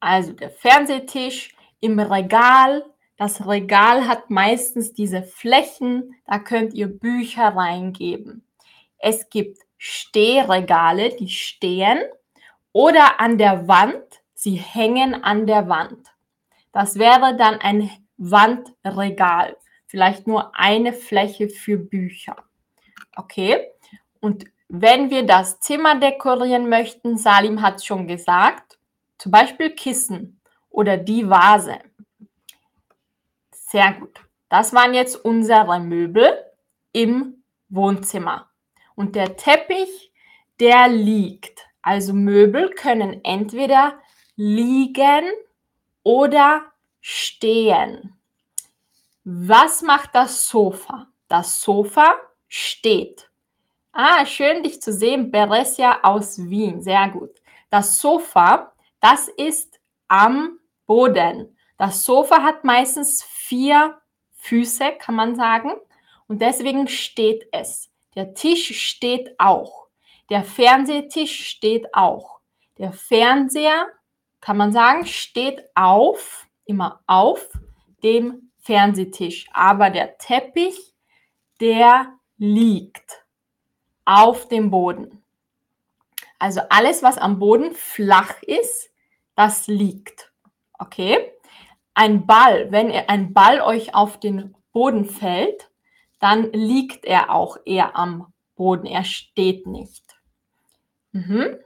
Also 0.00 0.32
der 0.32 0.50
Fernsehtisch 0.50 1.54
im 1.80 1.98
Regal. 1.98 2.84
Das 3.16 3.46
Regal 3.46 4.06
hat 4.06 4.30
meistens 4.30 4.92
diese 4.92 5.22
Flächen, 5.22 6.14
da 6.26 6.38
könnt 6.38 6.74
ihr 6.74 6.86
Bücher 6.86 7.48
reingeben. 7.48 8.44
Es 8.98 9.30
gibt 9.30 9.58
Stehregale, 9.78 11.16
die 11.16 11.28
stehen 11.28 11.98
oder 12.72 13.20
an 13.20 13.38
der 13.38 13.68
Wand, 13.68 14.04
sie 14.34 14.56
hängen 14.56 15.22
an 15.24 15.46
der 15.46 15.68
Wand. 15.68 16.08
Das 16.72 16.98
wäre 16.98 17.36
dann 17.36 17.58
ein 17.60 17.90
Wandregal, 18.18 19.56
vielleicht 19.86 20.26
nur 20.26 20.54
eine 20.54 20.92
Fläche 20.92 21.48
für 21.48 21.78
Bücher. 21.78 22.36
Okay. 23.16 23.68
Und 24.20 24.44
wenn 24.68 25.10
wir 25.10 25.24
das 25.24 25.60
Zimmer 25.60 25.98
dekorieren 25.98 26.68
möchten, 26.68 27.16
Salim 27.16 27.62
hat 27.62 27.84
schon 27.84 28.06
gesagt, 28.06 28.75
zum 29.18 29.32
Beispiel 29.32 29.70
Kissen 29.70 30.40
oder 30.70 30.96
die 30.96 31.28
Vase. 31.28 31.78
Sehr 33.50 33.92
gut. 33.94 34.20
Das 34.48 34.72
waren 34.72 34.94
jetzt 34.94 35.16
unsere 35.16 35.80
Möbel 35.80 36.32
im 36.92 37.42
Wohnzimmer. 37.68 38.50
Und 38.94 39.16
der 39.16 39.36
Teppich, 39.36 40.12
der 40.60 40.88
liegt. 40.88 41.66
Also 41.82 42.12
Möbel 42.12 42.70
können 42.70 43.24
entweder 43.24 43.98
liegen 44.36 45.24
oder 46.02 46.64
stehen. 47.00 48.16
Was 49.24 49.82
macht 49.82 50.14
das 50.14 50.48
Sofa? 50.48 51.08
Das 51.28 51.60
Sofa 51.60 52.14
steht. 52.48 53.28
Ah, 53.92 54.24
schön 54.26 54.62
dich 54.62 54.80
zu 54.80 54.92
sehen, 54.92 55.30
Beresia 55.30 56.00
aus 56.02 56.38
Wien. 56.38 56.82
Sehr 56.82 57.08
gut. 57.08 57.30
Das 57.70 57.98
Sofa, 57.98 58.72
das 59.06 59.28
ist 59.28 59.78
am 60.08 60.58
Boden. 60.84 61.56
Das 61.78 62.02
Sofa 62.02 62.42
hat 62.42 62.64
meistens 62.64 63.22
vier 63.22 63.96
Füße, 64.34 64.94
kann 64.98 65.14
man 65.14 65.36
sagen. 65.36 65.74
Und 66.26 66.42
deswegen 66.42 66.88
steht 66.88 67.46
es. 67.52 67.88
Der 68.16 68.34
Tisch 68.34 68.76
steht 68.84 69.38
auch. 69.38 69.86
Der 70.28 70.42
Fernsehtisch 70.42 71.46
steht 71.46 71.94
auch. 71.94 72.40
Der 72.78 72.92
Fernseher, 72.92 73.86
kann 74.40 74.56
man 74.56 74.72
sagen, 74.72 75.06
steht 75.06 75.62
auf, 75.76 76.48
immer 76.64 77.00
auf 77.06 77.48
dem 78.02 78.50
Fernsehtisch. 78.58 79.46
Aber 79.52 79.90
der 79.90 80.18
Teppich, 80.18 80.96
der 81.60 82.12
liegt 82.38 83.24
auf 84.04 84.48
dem 84.48 84.72
Boden. 84.72 85.22
Also 86.40 86.60
alles, 86.70 87.04
was 87.04 87.18
am 87.18 87.38
Boden 87.38 87.72
flach 87.72 88.42
ist, 88.42 88.90
das 89.36 89.68
liegt. 89.68 90.32
Okay? 90.78 91.32
Ein 91.94 92.26
Ball, 92.26 92.72
wenn 92.72 92.90
ein 92.90 93.32
Ball 93.32 93.60
euch 93.60 93.94
auf 93.94 94.18
den 94.18 94.56
Boden 94.72 95.04
fällt, 95.04 95.70
dann 96.18 96.52
liegt 96.52 97.04
er 97.04 97.30
auch 97.30 97.58
eher 97.64 97.96
am 97.96 98.32
Boden. 98.56 98.86
Er 98.86 99.04
steht 99.04 99.66
nicht. 99.66 100.02
Mhm. 101.12 101.58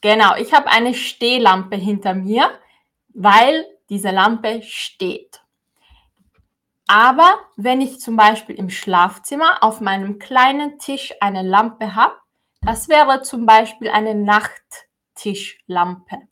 Genau, 0.00 0.34
ich 0.36 0.52
habe 0.52 0.68
eine 0.68 0.94
Stehlampe 0.94 1.76
hinter 1.76 2.14
mir, 2.14 2.50
weil 3.08 3.66
diese 3.88 4.10
Lampe 4.10 4.62
steht. 4.62 5.42
Aber 6.88 7.40
wenn 7.56 7.80
ich 7.80 8.00
zum 8.00 8.16
Beispiel 8.16 8.56
im 8.56 8.70
Schlafzimmer 8.70 9.62
auf 9.62 9.80
meinem 9.80 10.18
kleinen 10.18 10.78
Tisch 10.78 11.14
eine 11.20 11.42
Lampe 11.42 11.94
habe, 11.96 12.14
das 12.62 12.88
wäre 12.88 13.22
zum 13.22 13.46
Beispiel 13.46 13.90
eine 13.90 14.14
Nachttischlampe. 14.14 16.28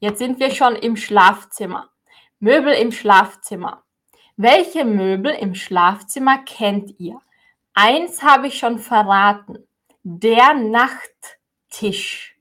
Jetzt 0.00 0.18
sind 0.18 0.40
wir 0.40 0.50
schon 0.50 0.74
im 0.76 0.96
Schlafzimmer. 0.96 1.90
Möbel 2.38 2.72
im 2.72 2.90
Schlafzimmer. 2.90 3.84
Welche 4.38 4.86
Möbel 4.86 5.32
im 5.32 5.54
Schlafzimmer 5.54 6.38
kennt 6.38 6.98
ihr? 6.98 7.20
Eins 7.74 8.22
habe 8.22 8.46
ich 8.46 8.58
schon 8.58 8.78
verraten. 8.78 9.58
Der 10.02 10.54
Nachttisch. 10.54 12.38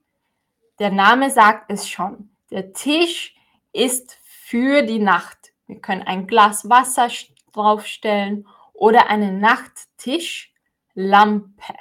Der 0.80 0.92
Name 0.92 1.32
sagt 1.32 1.70
es 1.70 1.90
schon. 1.90 2.30
Der 2.50 2.72
Tisch 2.72 3.36
ist 3.74 4.18
für 4.24 4.84
die 4.84 5.00
Nacht. 5.00 5.52
Wir 5.68 5.82
können 5.82 6.04
ein 6.04 6.28
Glas 6.28 6.70
Wasser 6.70 7.10
draufstellen 7.52 8.48
oder 8.72 9.10
eine 9.10 9.34
Nachttischlampe. 9.34 11.74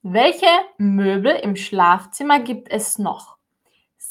Welche 0.00 0.48
Möbel 0.78 1.36
im 1.36 1.54
Schlafzimmer 1.54 2.40
gibt 2.40 2.70
es 2.70 2.98
noch? 2.98 3.36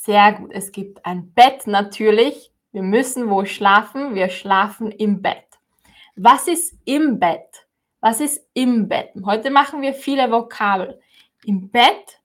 Sehr 0.03 0.33
gut. 0.33 0.49
Es 0.51 0.71
gibt 0.71 1.05
ein 1.05 1.31
Bett 1.31 1.67
natürlich. 1.67 2.51
Wir 2.71 2.81
müssen 2.81 3.29
wo 3.29 3.45
schlafen? 3.45 4.15
Wir 4.15 4.29
schlafen 4.29 4.91
im 4.91 5.21
Bett. 5.21 5.45
Was 6.15 6.47
ist 6.47 6.73
im 6.85 7.19
Bett? 7.19 7.67
Was 7.99 8.19
ist 8.19 8.43
im 8.55 8.87
Bett? 8.87 9.11
Heute 9.23 9.51
machen 9.51 9.83
wir 9.83 9.93
viele 9.93 10.31
Vokabel. 10.31 10.99
Im 11.45 11.69
Bett, 11.69 12.19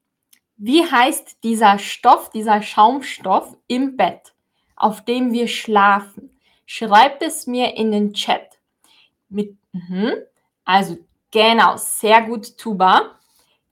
wie 0.56 0.90
heißt 0.90 1.44
dieser 1.44 1.78
Stoff, 1.78 2.30
dieser 2.30 2.62
Schaumstoff 2.62 3.54
im 3.66 3.98
Bett, 3.98 4.32
auf 4.74 5.04
dem 5.04 5.34
wir 5.34 5.46
schlafen? 5.46 6.34
Schreibt 6.64 7.22
es 7.22 7.46
mir 7.46 7.76
in 7.76 7.92
den 7.92 8.14
Chat. 8.14 8.58
Mit, 9.28 9.54
mh, 9.72 10.14
also 10.64 10.96
genau, 11.30 11.76
sehr 11.76 12.22
gut, 12.22 12.56
Tuba. 12.56 13.15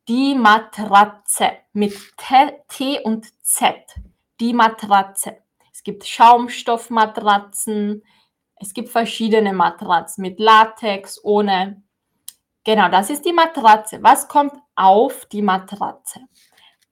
Die 0.07 0.35
Matratze 0.35 1.53
mit 1.73 1.95
T, 2.19 2.53
T 2.69 3.01
und 3.01 3.27
Z. 3.43 3.75
Die 4.39 4.53
Matratze. 4.53 5.39
Es 5.73 5.83
gibt 5.83 6.07
Schaumstoffmatratzen. 6.07 8.05
Es 8.57 8.75
gibt 8.75 8.91
verschiedene 8.91 9.55
Matratzen 9.55 10.21
mit 10.21 10.39
Latex, 10.39 11.19
ohne. 11.25 11.83
Genau, 12.65 12.91
das 12.91 13.09
ist 13.09 13.25
die 13.25 13.33
Matratze. 13.33 14.03
Was 14.03 14.29
kommt 14.29 14.53
auf 14.75 15.25
die 15.27 15.43
Matratze? 15.43 16.21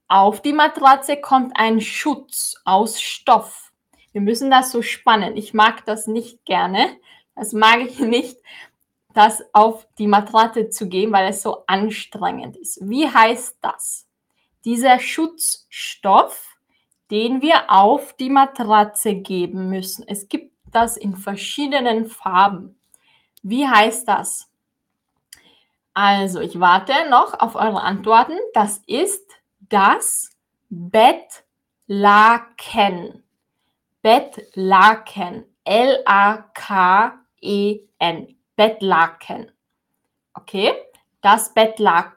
Auf 0.09 0.41
die 0.41 0.55
Matratze 0.55 1.19
kommt 1.19 1.53
ein 1.55 1.83
Schutz 1.83 2.55
aus 2.65 2.99
Stoff. 3.01 3.73
Wir 4.13 4.23
müssen 4.23 4.51
das 4.51 4.73
so 4.73 4.81
spannen. 4.81 5.37
Ich 5.37 5.53
mag 5.53 5.85
das 5.85 6.07
nicht 6.07 6.47
gerne. 6.47 6.97
Das 7.35 7.53
mag 7.53 7.81
ich 7.81 7.99
nicht, 7.99 8.39
das 9.15 9.43
auf 9.53 9.87
die 9.99 10.07
Matratze 10.07 10.69
zu 10.69 10.89
geben, 10.89 11.13
weil 11.13 11.29
es 11.29 11.43
so 11.43 11.65
anstrengend 11.67 12.57
ist. 12.57 12.79
Wie 12.83 13.09
heißt 13.09 13.59
das? 13.61 14.07
Dieser 14.65 14.99
Schutzstoff, 15.01 16.57
den 17.11 17.43
wir 17.43 17.71
auf 17.71 18.15
die 18.15 18.31
Matratze 18.31 19.15
geben 19.15 19.69
müssen. 19.69 20.07
Es 20.07 20.29
gibt 20.29 20.53
das 20.71 20.97
in 20.97 21.17
verschiedenen 21.17 22.07
Farben. 22.07 22.79
Wie 23.43 23.69
heißt 23.69 24.09
das? 24.09 24.49
Also, 25.95 26.41
ich 26.41 26.59
warte 26.59 26.95
noch 27.11 27.39
auf 27.39 27.55
eure 27.55 27.83
Antworten. 27.83 28.39
Das 28.55 28.81
ist 28.87 29.31
das 29.61 30.31
Bettlaken. 30.71 31.43
Bettlaken. 34.01 35.45
L-A-K-E-N. 35.65 36.43
Bettlaken. 38.63 39.51
Okay, 40.35 40.73
das 41.21 41.53
Bettlaken. 41.53 42.17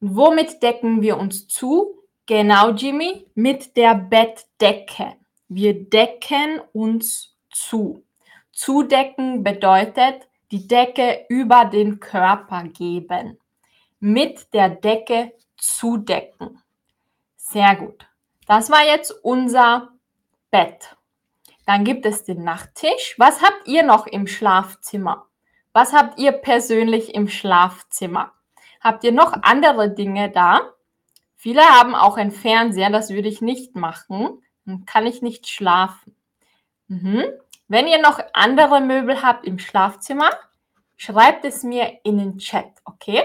Und 0.00 0.14
womit 0.14 0.62
decken 0.62 1.02
wir 1.02 1.18
uns 1.18 1.48
zu? 1.48 2.00
Genau, 2.26 2.70
Jimmy, 2.70 3.26
mit 3.34 3.76
der 3.76 3.96
Bettdecke. 3.96 5.16
Wir 5.48 5.74
decken 5.90 6.60
uns 6.72 7.34
zu. 7.50 8.04
Zudecken 8.52 9.42
bedeutet, 9.42 10.28
die 10.52 10.68
Decke 10.68 11.26
über 11.28 11.64
den 11.64 11.98
Körper 11.98 12.62
geben. 12.68 13.40
Mit 13.98 14.54
der 14.54 14.68
Decke 14.68 15.32
zudecken. 15.56 16.62
Sehr 17.34 17.74
gut. 17.74 18.06
Das 18.46 18.70
war 18.70 18.86
jetzt 18.86 19.10
unser 19.24 19.88
Bett. 20.52 20.96
Dann 21.66 21.82
gibt 21.82 22.06
es 22.06 22.22
den 22.22 22.44
Nachttisch. 22.44 23.16
Was 23.18 23.42
habt 23.42 23.66
ihr 23.66 23.82
noch 23.82 24.06
im 24.06 24.28
Schlafzimmer? 24.28 25.26
Was 25.74 25.92
habt 25.92 26.20
ihr 26.20 26.30
persönlich 26.30 27.16
im 27.16 27.28
Schlafzimmer? 27.28 28.32
Habt 28.80 29.02
ihr 29.02 29.10
noch 29.10 29.32
andere 29.42 29.90
Dinge 29.90 30.30
da? 30.30 30.60
Viele 31.34 31.62
haben 31.62 31.96
auch 31.96 32.16
einen 32.16 32.30
Fernseher, 32.30 32.90
das 32.90 33.10
würde 33.10 33.28
ich 33.28 33.42
nicht 33.42 33.74
machen. 33.74 34.40
Dann 34.64 34.86
kann 34.86 35.04
ich 35.04 35.20
nicht 35.20 35.48
schlafen. 35.48 36.14
Mhm. 36.86 37.24
Wenn 37.66 37.88
ihr 37.88 38.00
noch 38.00 38.20
andere 38.34 38.80
Möbel 38.80 39.20
habt 39.20 39.46
im 39.46 39.58
Schlafzimmer, 39.58 40.30
schreibt 40.96 41.44
es 41.44 41.64
mir 41.64 41.98
in 42.04 42.18
den 42.18 42.38
Chat, 42.38 42.70
okay? 42.84 43.22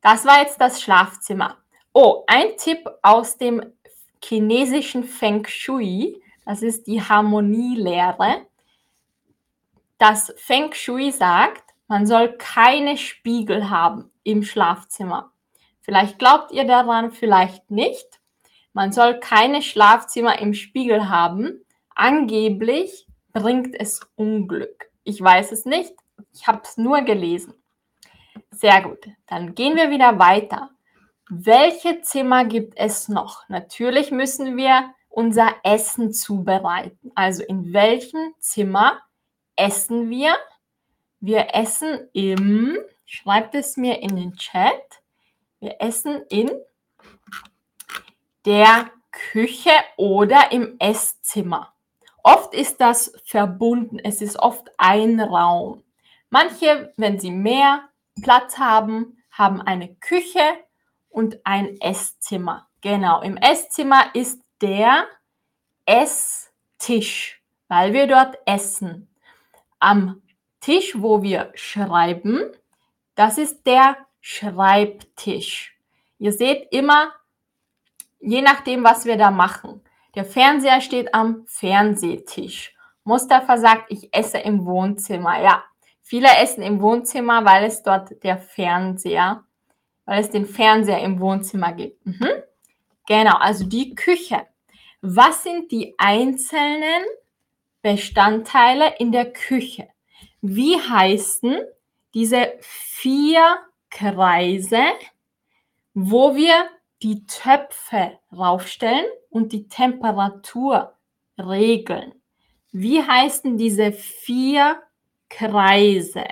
Das 0.00 0.24
war 0.24 0.40
jetzt 0.40 0.62
das 0.62 0.80
Schlafzimmer. 0.80 1.58
Oh, 1.92 2.24
ein 2.26 2.56
Tipp 2.56 2.88
aus 3.02 3.36
dem 3.36 3.62
chinesischen 4.24 5.04
Feng 5.04 5.46
Shui, 5.46 6.22
das 6.46 6.62
ist 6.62 6.86
die 6.86 7.02
Harmonielehre. 7.02 8.46
Das 10.00 10.32
Feng 10.38 10.72
Shui 10.72 11.12
sagt, 11.12 11.74
man 11.86 12.06
soll 12.06 12.32
keine 12.38 12.96
Spiegel 12.96 13.68
haben 13.68 14.10
im 14.22 14.42
Schlafzimmer. 14.42 15.30
Vielleicht 15.82 16.18
glaubt 16.18 16.52
ihr 16.52 16.64
daran, 16.64 17.12
vielleicht 17.12 17.70
nicht. 17.70 18.06
Man 18.72 18.92
soll 18.92 19.20
keine 19.20 19.60
Schlafzimmer 19.60 20.38
im 20.38 20.54
Spiegel 20.54 21.10
haben. 21.10 21.66
Angeblich 21.94 23.08
bringt 23.34 23.78
es 23.78 24.00
Unglück. 24.16 24.90
Ich 25.04 25.20
weiß 25.20 25.52
es 25.52 25.66
nicht. 25.66 25.92
Ich 26.32 26.46
habe 26.46 26.62
es 26.64 26.78
nur 26.78 27.02
gelesen. 27.02 27.52
Sehr 28.52 28.80
gut. 28.80 29.06
Dann 29.26 29.54
gehen 29.54 29.76
wir 29.76 29.90
wieder 29.90 30.18
weiter. 30.18 30.70
Welche 31.28 32.00
Zimmer 32.00 32.46
gibt 32.46 32.72
es 32.78 33.10
noch? 33.10 33.46
Natürlich 33.50 34.10
müssen 34.12 34.56
wir 34.56 34.94
unser 35.10 35.56
Essen 35.62 36.14
zubereiten. 36.14 37.12
Also 37.14 37.42
in 37.42 37.74
welchem 37.74 38.32
Zimmer 38.38 38.98
essen 39.60 40.08
wir? 40.10 40.34
Wir 41.20 41.54
essen 41.54 42.08
im, 42.14 42.78
schreibt 43.04 43.54
es 43.54 43.76
mir 43.76 44.00
in 44.00 44.16
den 44.16 44.34
Chat, 44.34 45.02
wir 45.60 45.76
essen 45.80 46.22
in 46.30 46.50
der 48.46 48.90
Küche 49.10 49.72
oder 49.98 50.50
im 50.50 50.76
Esszimmer. 50.78 51.74
Oft 52.22 52.54
ist 52.54 52.80
das 52.80 53.12
verbunden, 53.24 53.98
es 53.98 54.22
ist 54.22 54.38
oft 54.38 54.70
ein 54.78 55.20
Raum. 55.20 55.84
Manche, 56.30 56.92
wenn 56.96 57.18
sie 57.18 57.30
mehr 57.30 57.88
Platz 58.22 58.58
haben, 58.58 59.22
haben 59.30 59.60
eine 59.60 59.94
Küche 59.96 60.40
und 61.10 61.38
ein 61.44 61.78
Esszimmer. 61.80 62.68
Genau, 62.80 63.20
im 63.20 63.36
Esszimmer 63.36 64.14
ist 64.14 64.40
der 64.62 65.06
Esstisch, 65.84 67.42
weil 67.68 67.92
wir 67.92 68.06
dort 68.06 68.38
essen. 68.46 69.09
Am 69.80 70.22
Tisch, 70.60 70.94
wo 70.96 71.22
wir 71.22 71.50
schreiben, 71.54 72.52
das 73.16 73.38
ist 73.38 73.66
der 73.66 73.96
Schreibtisch. 74.20 75.76
Ihr 76.18 76.32
seht 76.32 76.68
immer, 76.70 77.12
je 78.20 78.42
nachdem, 78.42 78.84
was 78.84 79.04
wir 79.04 79.16
da 79.16 79.30
machen. 79.30 79.80
Der 80.14 80.24
Fernseher 80.24 80.80
steht 80.80 81.14
am 81.14 81.44
Fernsehtisch 81.46 82.74
Mustafa 83.04 83.58
sagt, 83.58 83.86
ich 83.90 84.14
esse 84.14 84.38
im 84.38 84.64
Wohnzimmer. 84.66 85.42
Ja, 85.42 85.64
viele 86.00 86.28
essen 86.40 86.62
im 86.62 86.80
Wohnzimmer, 86.80 87.44
weil 87.44 87.64
es 87.64 87.82
dort 87.82 88.22
der 88.22 88.38
Fernseher, 88.38 89.44
weil 90.04 90.20
es 90.20 90.30
den 90.30 90.46
Fernseher 90.46 91.02
im 91.02 91.20
Wohnzimmer 91.20 91.72
gibt. 91.72 92.04
Mhm. 92.06 92.28
Genau, 93.06 93.36
also 93.38 93.64
die 93.64 93.94
Küche. 93.94 94.46
Was 95.00 95.42
sind 95.42 95.72
die 95.72 95.94
einzelnen 95.98 97.02
Bestandteile 97.82 98.96
in 98.98 99.12
der 99.12 99.32
Küche? 99.32 99.88
Wie 100.40 100.76
heißen 100.76 101.60
diese 102.14 102.54
vier 102.60 103.58
Kreise, 103.90 104.82
wo 105.94 106.34
wir 106.34 106.68
die 107.02 107.26
Töpfe 107.26 108.18
raufstellen 108.32 109.06
und 109.30 109.52
die 109.52 109.68
Temperatur 109.68 110.94
regeln? 111.38 112.14
Wie 112.72 113.02
heißen 113.02 113.56
diese 113.56 113.92
vier 113.92 114.82
Kreise? 115.28 116.24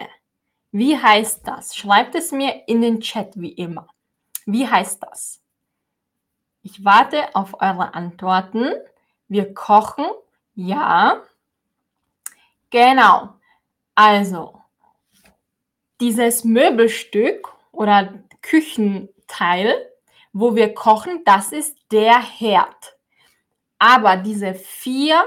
Wie 0.70 0.96
heißt 0.96 1.46
das? 1.46 1.74
Schreibt 1.74 2.14
es 2.14 2.30
mir 2.30 2.68
in 2.68 2.82
den 2.82 3.00
Chat 3.00 3.32
wie 3.40 3.52
immer. 3.52 3.88
Wie 4.44 4.66
heißt 4.66 5.02
das? 5.02 5.42
Ich 6.62 6.84
warte 6.84 7.34
auf 7.34 7.54
eure 7.54 7.94
Antworten. 7.94 8.70
Wir 9.28 9.54
kochen. 9.54 10.06
Ja. 10.54 11.22
Genau. 12.70 13.34
Also, 13.94 14.60
dieses 16.00 16.44
Möbelstück 16.44 17.52
oder 17.72 18.22
Küchenteil, 18.42 19.90
wo 20.32 20.54
wir 20.54 20.74
kochen, 20.74 21.22
das 21.24 21.52
ist 21.52 21.76
der 21.90 22.20
Herd. 22.22 22.96
Aber 23.78 24.16
diese 24.16 24.54
vier 24.54 25.24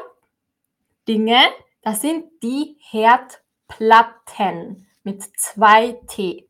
Dinge, 1.08 1.40
das 1.82 2.02
sind 2.02 2.26
die 2.44 2.78
Herdplatten 2.90 4.88
mit 5.04 5.24
zwei 5.38 5.94
T. 6.08 6.48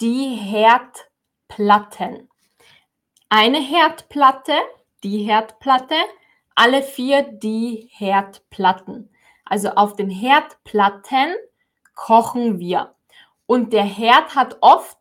Die 0.00 0.34
Herdplatten. 0.36 2.28
Eine 3.28 3.58
Herdplatte, 3.60 4.54
die 5.02 5.24
Herdplatte, 5.24 5.96
alle 6.54 6.82
vier 6.82 7.22
die 7.22 7.88
Herdplatten. 7.92 9.09
Also 9.50 9.70
auf 9.70 9.96
den 9.96 10.10
Herdplatten 10.10 11.34
kochen 11.96 12.60
wir. 12.60 12.94
Und 13.46 13.72
der 13.72 13.82
Herd 13.82 14.36
hat 14.36 14.58
oft 14.60 14.96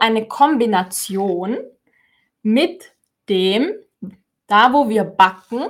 eine 0.00 0.26
Kombination 0.26 1.56
mit 2.42 2.92
dem, 3.28 3.72
da 4.48 4.72
wo 4.72 4.88
wir 4.88 5.04
backen, 5.04 5.68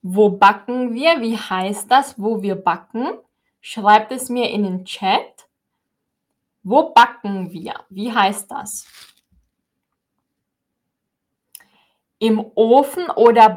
wo 0.00 0.28
backen 0.28 0.94
wir? 0.94 1.20
Wie 1.20 1.36
heißt 1.36 1.90
das, 1.90 2.22
wo 2.22 2.40
wir 2.40 2.54
backen? 2.54 3.18
Schreibt 3.60 4.12
es 4.12 4.28
mir 4.28 4.48
in 4.50 4.62
den 4.62 4.84
Chat. 4.84 5.48
Wo 6.62 6.90
backen 6.90 7.50
wir? 7.50 7.74
Wie 7.88 8.12
heißt 8.12 8.48
das? 8.48 8.86
Im 12.20 12.44
Ofen 12.54 13.10
oder 13.10 13.50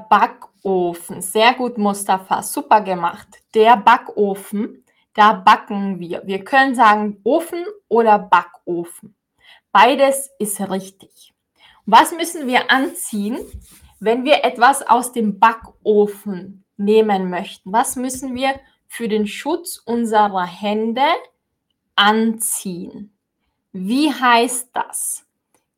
Backofen? 0.61 1.21
Sehr 1.21 1.53
gut, 1.53 1.77
Mustafa. 1.77 2.41
Super 2.43 2.81
gemacht. 2.81 3.27
Der 3.53 3.77
Backofen, 3.77 4.83
da 5.13 5.33
backen 5.33 5.99
wir. 5.99 6.21
Wir 6.25 6.43
können 6.43 6.75
sagen 6.75 7.19
Ofen 7.23 7.65
oder 7.87 8.19
Backofen. 8.19 9.15
Beides 9.71 10.29
ist 10.39 10.59
richtig. 10.61 11.33
Was 11.85 12.11
müssen 12.11 12.47
wir 12.47 12.71
anziehen, 12.71 13.39
wenn 13.99 14.23
wir 14.23 14.43
etwas 14.43 14.87
aus 14.87 15.11
dem 15.11 15.39
Backofen 15.39 16.63
nehmen 16.77 17.29
möchten, 17.29 17.71
was 17.73 17.95
müssen 17.95 18.35
wir 18.35 18.59
für 18.87 19.07
den 19.07 19.27
Schutz 19.27 19.81
unserer 19.85 20.45
Hände 20.45 21.05
anziehen? 21.95 23.13
Wie 23.71 24.11
heißt 24.11 24.69
das? 24.73 25.25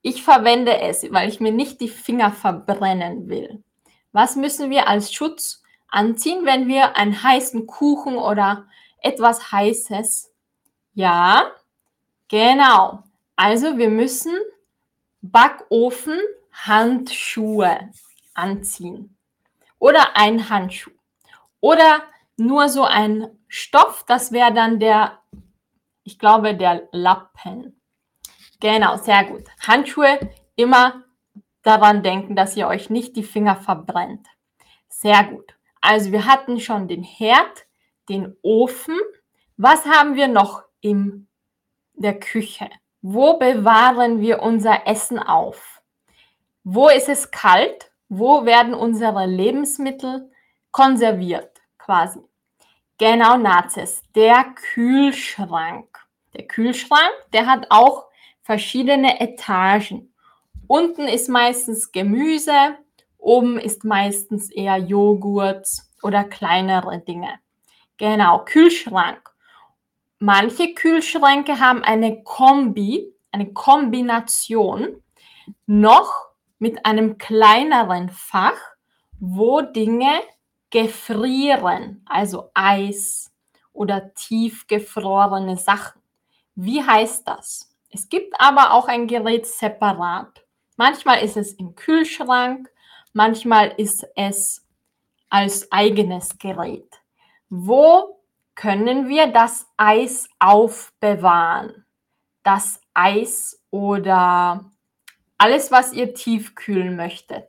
Ich 0.02 0.24
verwende 0.24 0.80
es, 0.80 1.12
weil 1.12 1.30
ich 1.30 1.40
mir 1.40 1.52
nicht 1.52 1.82
die 1.82 1.90
Finger 1.90 2.32
verbrennen 2.32 3.28
will. 3.30 3.64
Was 4.12 4.36
müssen 4.36 4.70
wir 4.70 4.88
als 4.88 5.14
Schutz 5.14 5.64
anziehen, 5.88 6.46
wenn 6.46 6.68
wir 6.68 6.96
einen 6.98 7.22
heißen 7.22 7.68
Kuchen 7.68 8.18
oder 8.18 8.66
etwas 9.02 9.52
Heißes? 9.52 10.32
Ja, 10.94 11.52
genau. 12.28 13.04
Also 13.36 13.78
wir 13.78 13.90
müssen 13.90 14.34
Backofen 15.22 16.20
Handschuhe 16.52 17.92
anziehen. 18.34 19.18
Oder 19.80 20.16
ein 20.16 20.50
Handschuh. 20.50 20.92
Oder 21.60 22.04
nur 22.38 22.70
so 22.70 22.84
ein 22.84 23.28
Stoff, 23.48 24.04
das 24.08 24.32
wäre 24.32 24.54
dann 24.54 24.80
der, 24.80 25.20
ich 26.04 26.20
glaube, 26.20 26.56
der 26.56 26.88
Lappen. 26.92 27.82
Genau, 28.60 28.98
sehr 28.98 29.24
gut. 29.26 29.44
Handschuhe 29.66 30.20
immer 30.56 31.04
daran 31.64 32.04
denken, 32.04 32.36
dass 32.36 32.56
ihr 32.56 32.68
euch 32.68 32.90
nicht 32.90 33.16
die 33.16 33.24
Finger 33.24 33.56
verbrennt. 33.56 34.28
Sehr 34.88 35.24
gut. 35.24 35.56
Also 35.82 36.12
wir 36.12 36.26
hatten 36.26 36.60
schon 36.60 36.88
den 36.88 37.04
Herd, 37.04 37.66
den 38.10 38.36
Ofen. 38.42 39.00
Was 39.58 39.86
haben 39.86 40.16
wir 40.16 40.28
noch 40.28 40.64
in 40.80 41.28
der 41.94 42.20
Küche? 42.20 42.70
Wo 43.02 43.38
bewahren 43.38 44.22
wir 44.22 44.42
unser 44.42 44.88
Essen 44.88 45.20
auf? 45.20 45.82
Wo 46.64 46.90
ist 46.90 47.10
es 47.10 47.32
kalt? 47.32 47.92
Wo 48.10 48.46
werden 48.46 48.74
unsere 48.74 49.26
Lebensmittel 49.26 50.32
konserviert 50.72 51.62
quasi? 51.80 52.20
Genau, 52.98 53.38
Nazis. 53.38 54.04
Der 54.14 54.46
Kühlschrank. 54.74 55.88
Der 56.36 56.46
Kühlschrank, 56.46 57.12
der 57.34 57.48
hat 57.48 57.66
auch 57.70 58.06
verschiedene 58.44 59.20
Etagen. 59.20 60.11
Unten 60.72 61.10
ist 61.10 61.28
meistens 61.28 61.92
Gemüse, 61.92 62.78
oben 63.18 63.60
ist 63.60 63.84
meistens 63.84 64.50
eher 64.50 64.78
Joghurt 64.78 65.68
oder 66.02 66.24
kleinere 66.24 67.00
Dinge. 67.00 67.42
Genau, 67.98 68.46
Kühlschrank. 68.46 69.22
Manche 70.20 70.74
Kühlschränke 70.74 71.60
haben 71.60 71.84
eine 71.84 72.24
Kombi, 72.24 73.14
eine 73.34 73.52
Kombination 73.52 75.04
noch 75.66 76.30
mit 76.58 76.86
einem 76.86 77.18
kleineren 77.18 78.08
Fach, 78.10 78.58
wo 79.20 79.60
Dinge 79.60 80.22
gefrieren, 80.70 82.02
also 82.06 82.50
Eis 82.54 83.30
oder 83.74 84.14
tiefgefrorene 84.14 85.58
Sachen. 85.58 86.02
Wie 86.56 86.82
heißt 86.82 87.28
das? 87.28 87.76
Es 87.90 88.08
gibt 88.08 88.40
aber 88.40 88.72
auch 88.72 88.88
ein 88.88 89.08
Gerät 89.08 89.46
separat. 89.46 90.41
Manchmal 90.82 91.24
ist 91.24 91.38
es 91.38 91.54
im 91.54 91.76
Kühlschrank, 91.76 92.68
manchmal 93.14 93.72
ist 93.78 94.04
es 94.16 94.66
als 95.30 95.72
eigenes 95.72 96.40
Gerät. 96.40 97.04
Wo 97.50 98.20
können 98.56 99.08
wir 99.08 99.28
das 99.28 99.68
Eis 99.78 100.28
aufbewahren? 100.40 101.86
Das 102.42 102.82
Eis 102.96 103.64
oder 103.70 104.72
alles, 105.38 105.72
was 105.72 105.94
ihr 105.94 106.16
tiefkühlen 106.16 106.96
möchtet. 106.96 107.46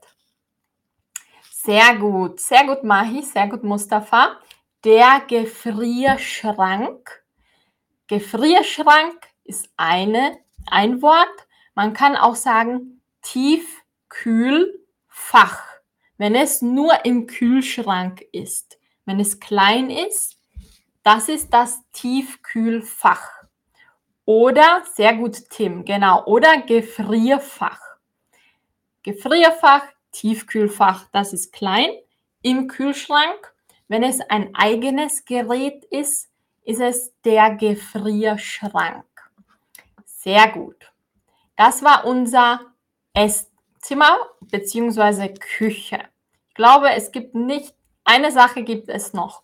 Sehr 1.51 1.97
gut, 1.97 2.39
sehr 2.39 2.67
gut, 2.67 2.85
Mahi, 2.85 3.23
sehr 3.23 3.49
gut, 3.49 3.65
Mustafa. 3.65 4.37
Der 4.85 5.23
Gefrierschrank. 5.27 7.25
Gefrierschrank 8.09 9.27
ist 9.45 9.71
eine, 9.79 10.39
ein 10.67 11.01
Wort. 11.01 11.47
Man 11.75 11.95
kann 11.95 12.15
auch 12.15 12.35
sagen 12.35 12.99
Tiefkühlfach, 13.23 15.63
wenn 16.19 16.35
es 16.35 16.63
nur 16.63 17.05
im 17.05 17.27
Kühlschrank 17.27 18.23
ist. 18.33 18.79
Wenn 19.05 19.19
es 19.19 19.41
klein 19.41 19.91
ist, 19.91 20.39
das 21.03 21.29
ist 21.29 21.53
das 21.53 21.81
Tiefkühlfach. 21.93 23.43
Oder, 24.25 24.85
sehr 24.95 25.15
gut, 25.15 25.51
Tim, 25.51 25.85
genau, 25.85 26.25
oder 26.27 26.63
Gefrierfach. 26.63 27.81
Gefrierfach, 29.03 29.83
Tiefkühlfach, 30.13 31.07
das 31.13 31.33
ist 31.33 31.53
klein. 31.53 31.91
Im 32.43 32.69
Kühlschrank, 32.69 33.53
wenn 33.89 34.05
es 34.05 34.21
ein 34.21 34.55
eigenes 34.55 35.25
Gerät 35.25 35.85
ist, 35.87 36.29
ist 36.65 36.81
es 36.81 37.13
der 37.25 37.57
Gefrierschrank. 37.57 39.05
Sehr 40.05 40.49
gut. 40.53 40.93
Das 41.57 41.83
war 41.83 42.05
unser 42.05 42.72
Esszimmer 43.15 44.17
bzw. 44.41 45.35
Küche. 45.35 46.01
Ich 46.49 46.55
glaube, 46.55 46.91
es 46.91 47.13
gibt 47.13 47.35
nicht, 47.35 47.75
eine 48.05 48.33
Sache 48.33 48.63
gibt 48.63 48.89
es 48.89 49.13
noch. 49.13 49.43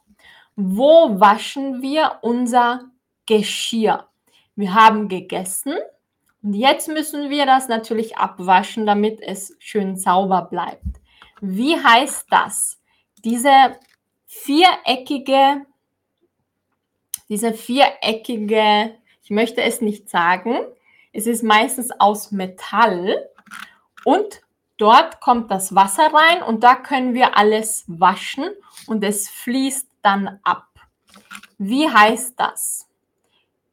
Wo 0.56 1.20
waschen 1.20 1.82
wir 1.82 2.18
unser 2.22 2.90
Geschirr? 3.26 4.08
Wir 4.56 4.74
haben 4.74 5.08
gegessen 5.08 5.74
und 6.42 6.54
jetzt 6.54 6.88
müssen 6.88 7.30
wir 7.30 7.46
das 7.46 7.68
natürlich 7.68 8.16
abwaschen, 8.16 8.86
damit 8.86 9.20
es 9.20 9.54
schön 9.58 9.96
sauber 9.96 10.42
bleibt. 10.42 11.00
Wie 11.40 11.76
heißt 11.76 12.26
das? 12.30 12.80
Diese 13.24 13.76
viereckige 14.26 15.66
Diese 17.28 17.52
viereckige, 17.52 18.94
ich 19.22 19.30
möchte 19.30 19.62
es 19.62 19.82
nicht 19.82 20.08
sagen, 20.08 20.56
es 21.12 21.26
ist 21.26 21.42
meistens 21.42 21.90
aus 22.00 22.32
Metall 22.32 23.28
und 24.04 24.40
dort 24.76 25.20
kommt 25.20 25.50
das 25.50 25.74
Wasser 25.74 26.12
rein 26.12 26.42
und 26.42 26.64
da 26.64 26.74
können 26.74 27.14
wir 27.14 27.36
alles 27.36 27.84
waschen 27.86 28.50
und 28.86 29.04
es 29.04 29.28
fließt 29.28 29.88
dann 30.02 30.38
ab. 30.42 30.66
Wie 31.58 31.88
heißt 31.88 32.34
das? 32.38 32.88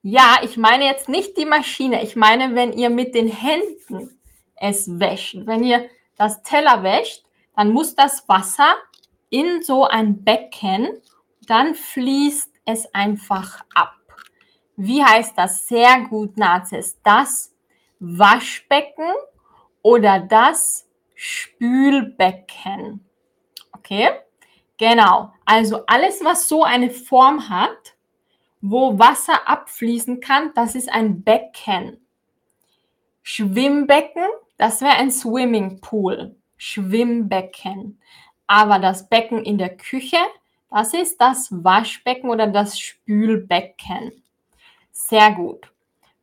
Ja, 0.01 0.37
ich 0.43 0.57
meine 0.57 0.85
jetzt 0.85 1.09
nicht 1.09 1.37
die 1.37 1.45
Maschine. 1.45 2.03
Ich 2.03 2.15
meine, 2.15 2.55
wenn 2.55 2.73
ihr 2.73 2.89
mit 2.89 3.15
den 3.15 3.27
Händen 3.27 4.19
es 4.55 4.99
wäscht, 4.99 5.37
wenn 5.45 5.63
ihr 5.63 5.89
das 6.17 6.43
Teller 6.43 6.83
wäscht, 6.83 7.23
dann 7.55 7.71
muss 7.71 7.95
das 7.95 8.27
Wasser 8.27 8.75
in 9.29 9.63
so 9.63 9.85
ein 9.85 10.23
Becken, 10.23 10.89
dann 11.47 11.75
fließt 11.75 12.51
es 12.65 12.93
einfach 12.93 13.61
ab. 13.73 13.95
Wie 14.75 15.03
heißt 15.03 15.37
das? 15.37 15.67
Sehr 15.67 16.01
gut, 16.01 16.37
Nazis. 16.37 16.99
Das 17.03 17.53
Waschbecken 17.99 19.11
oder 19.85 20.19
das 20.19 20.89
Spülbecken. 21.13 23.05
Okay? 23.71 24.09
Genau. 24.79 25.31
Also 25.45 25.85
alles, 25.85 26.23
was 26.23 26.47
so 26.47 26.63
eine 26.63 26.89
Form 26.89 27.49
hat, 27.49 27.95
wo 28.61 28.97
Wasser 28.97 29.47
abfließen 29.47 30.21
kann, 30.21 30.53
das 30.55 30.73
ist 30.73 30.91
ein 30.91 31.21
Becken. 31.23 32.03
Schwimmbecken, 33.21 34.23
das 34.57 34.81
wäre 34.81 34.95
ein 34.95 35.11
Swimmingpool. 35.11 36.35
Schwimmbecken. 36.57 38.01
Aber 38.47 38.79
das 38.79 39.07
Becken 39.07 39.43
in 39.43 39.59
der 39.59 39.77
Küche, 39.77 40.17
das 40.71 40.95
ist 40.95 41.21
das 41.21 41.49
Waschbecken 41.51 42.31
oder 42.31 42.47
das 42.47 42.79
Spülbecken. 42.79 44.23
Sehr 44.91 45.31
gut. 45.33 45.71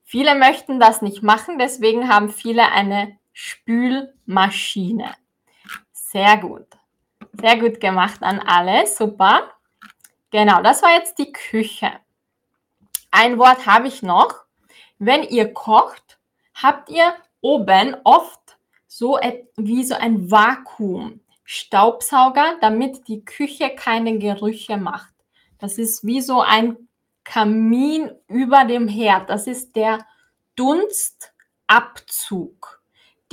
Viele 0.03 0.35
möchten 0.35 0.81
das 0.81 1.01
nicht 1.01 1.23
machen, 1.23 1.61
deswegen 1.61 2.09
haben 2.09 2.29
viele 2.29 2.73
eine 2.73 3.22
Spülmaschine. 3.33 5.15
Sehr 5.93 6.37
gut. 6.39 6.67
Sehr 7.33 7.59
gut 7.59 7.81
gemacht 7.81 8.23
an 8.23 8.41
alle. 8.41 8.87
Super. 8.87 9.53
Genau, 10.31 10.63
das 10.63 10.83
war 10.83 10.95
jetzt 10.95 11.19
die 11.19 11.33
Küche. 11.33 11.91
Ein 13.11 13.39
Wort 13.39 13.67
habe 13.67 13.89
ich 13.89 14.03
noch. 14.03 14.45
Wenn 14.99 15.23
ihr 15.23 15.53
kocht, 15.53 16.19
habt 16.55 16.91
ihr 16.91 17.15
oben 17.41 17.97
oft 18.05 18.59
so 18.87 19.19
wie 19.57 19.85
so 19.85 19.95
ein 19.95 20.31
Vakuum. 20.31 21.21
Staubsauger, 21.45 22.57
damit 22.61 23.09
die 23.09 23.25
Küche 23.25 23.75
keine 23.75 24.19
Gerüche 24.19 24.77
macht. 24.77 25.13
Das 25.59 25.79
ist 25.79 26.07
wie 26.07 26.21
so 26.21 26.41
ein 26.41 26.89
Kamin 27.25 28.11
über 28.29 28.65
dem 28.65 28.87
Herd. 28.89 29.29
Das 29.29 29.47
ist 29.47 29.77
der 29.77 30.07
Dunstabzug. 30.57 32.82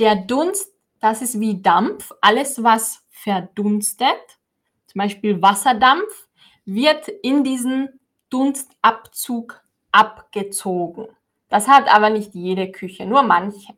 Der 0.00 0.16
Dunst, 0.16 0.72
das 0.98 1.20
ist 1.20 1.38
wie 1.40 1.60
Dampf. 1.60 2.10
Alles, 2.22 2.62
was 2.62 3.04
verdunstet, 3.10 4.38
zum 4.86 4.98
Beispiel 4.98 5.42
Wasserdampf, 5.42 6.26
wird 6.64 7.08
in 7.08 7.44
diesen 7.44 8.00
Dunstabzug 8.30 9.60
abgezogen. 9.92 11.06
Das 11.50 11.68
hat 11.68 11.92
aber 11.92 12.08
nicht 12.08 12.34
jede 12.34 12.72
Küche, 12.72 13.04
nur 13.04 13.22
manche. 13.22 13.74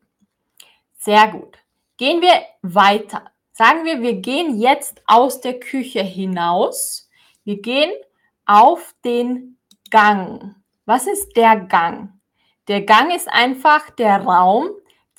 Sehr 0.97 1.27
gut. 1.27 1.57
Gehen 1.97 2.21
wir 2.21 2.41
weiter. 2.61 3.25
Sagen 3.51 3.83
wir, 3.83 4.01
wir 4.01 4.13
gehen 4.13 4.57
jetzt 4.57 5.03
aus 5.05 5.41
der 5.41 5.59
Küche 5.59 6.01
hinaus. 6.01 7.09
Wir 7.43 7.61
gehen 7.61 7.91
auf 8.45 8.95
den 9.03 9.57
Gang. 9.89 10.55
Was 10.85 11.05
ist 11.05 11.35
der 11.35 11.57
Gang? 11.57 12.13
Der 12.69 12.81
Gang 12.81 13.13
ist 13.13 13.27
einfach 13.27 13.89
der 13.89 14.21
Raum 14.23 14.69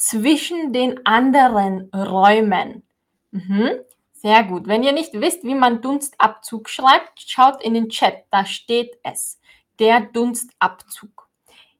zwischen 0.05 0.75
den 0.75 1.07
anderen 1.07 1.91
Räumen. 1.95 2.83
Mhm. 3.31 3.71
Sehr 4.13 4.45
gut. 4.45 4.67
Wenn 4.67 4.83
ihr 4.83 4.93
nicht 4.93 5.15
wisst, 5.15 5.45
wie 5.45 5.55
man 5.55 5.81
Dunstabzug 5.81 6.69
schreibt, 6.69 7.23
schaut 7.27 7.63
in 7.63 7.73
den 7.73 7.89
Chat, 7.89 8.25
da 8.31 8.45
steht 8.45 8.99
es. 9.03 9.41
Der 9.79 10.01
Dunstabzug. 10.01 11.27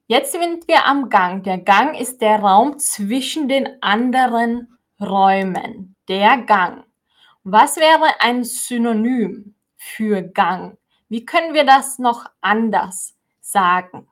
Jetzt 0.07 0.31
sind 0.31 0.67
wir 0.67 0.85
am 0.87 1.09
Gang. 1.09 1.43
Der 1.43 1.59
Gang 1.59 1.99
ist 1.99 2.19
der 2.19 2.39
Raum 2.39 2.79
zwischen 2.79 3.47
den 3.47 3.81
anderen 3.83 4.75
Räumen. 4.99 5.95
Der 6.07 6.39
Gang. 6.39 6.83
Was 7.43 7.77
wäre 7.77 8.21
ein 8.21 8.43
Synonym 8.43 9.53
für 9.77 10.23
Gang? 10.23 10.79
Wie 11.09 11.27
können 11.27 11.53
wir 11.53 11.63
das 11.63 11.99
noch 11.99 12.25
anders 12.41 13.15
sagen? 13.39 14.07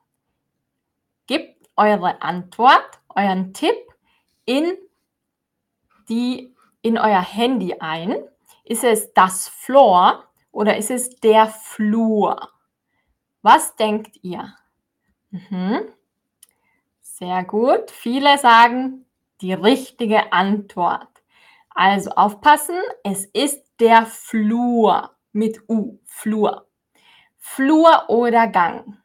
Gebt 1.26 1.68
eure 1.76 2.22
Antwort, 2.22 3.00
euren 3.08 3.52
Tipp 3.52 3.74
in 4.44 4.76
die 6.08 6.54
in 6.82 6.98
euer 6.98 7.22
Handy 7.22 7.74
ein. 7.80 8.16
Ist 8.64 8.84
es 8.84 9.12
das 9.14 9.48
Floor 9.48 10.24
oder 10.52 10.76
ist 10.76 10.90
es 10.90 11.16
der 11.16 11.48
Flur? 11.48 12.48
Was 13.42 13.76
denkt 13.76 14.18
ihr? 14.22 14.54
Mhm. 15.30 15.82
Sehr 17.00 17.44
gut. 17.44 17.90
Viele 17.90 18.38
sagen 18.38 19.04
die 19.40 19.52
richtige 19.52 20.32
Antwort. 20.32 21.08
Also 21.70 22.10
aufpassen, 22.10 22.80
es 23.02 23.24
ist 23.26 23.62
der 23.80 24.06
Flur 24.06 25.10
mit 25.32 25.68
U, 25.68 25.98
Flur. 26.04 26.66
Flur 27.38 28.08
oder 28.08 28.46
Gang. 28.46 28.98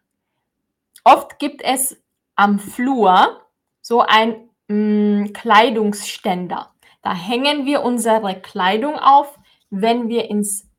Oft 1.04 1.40
gibt 1.40 1.62
es 1.62 2.02
am 2.36 2.60
Flur 2.60 3.42
so 3.82 4.02
ein 4.02 4.49
mh, 4.70 4.76
mm, 4.76 5.34
Kleidungsständer. 5.34 6.72
Da 7.02 7.14
hängen 7.14 7.66
wir 7.66 7.84
unsere 7.84 8.40
Kleidung 8.40 8.96
auf, 8.98 9.38
wenn 9.70 10.08
wir 10.08 10.30
ins 10.30 10.70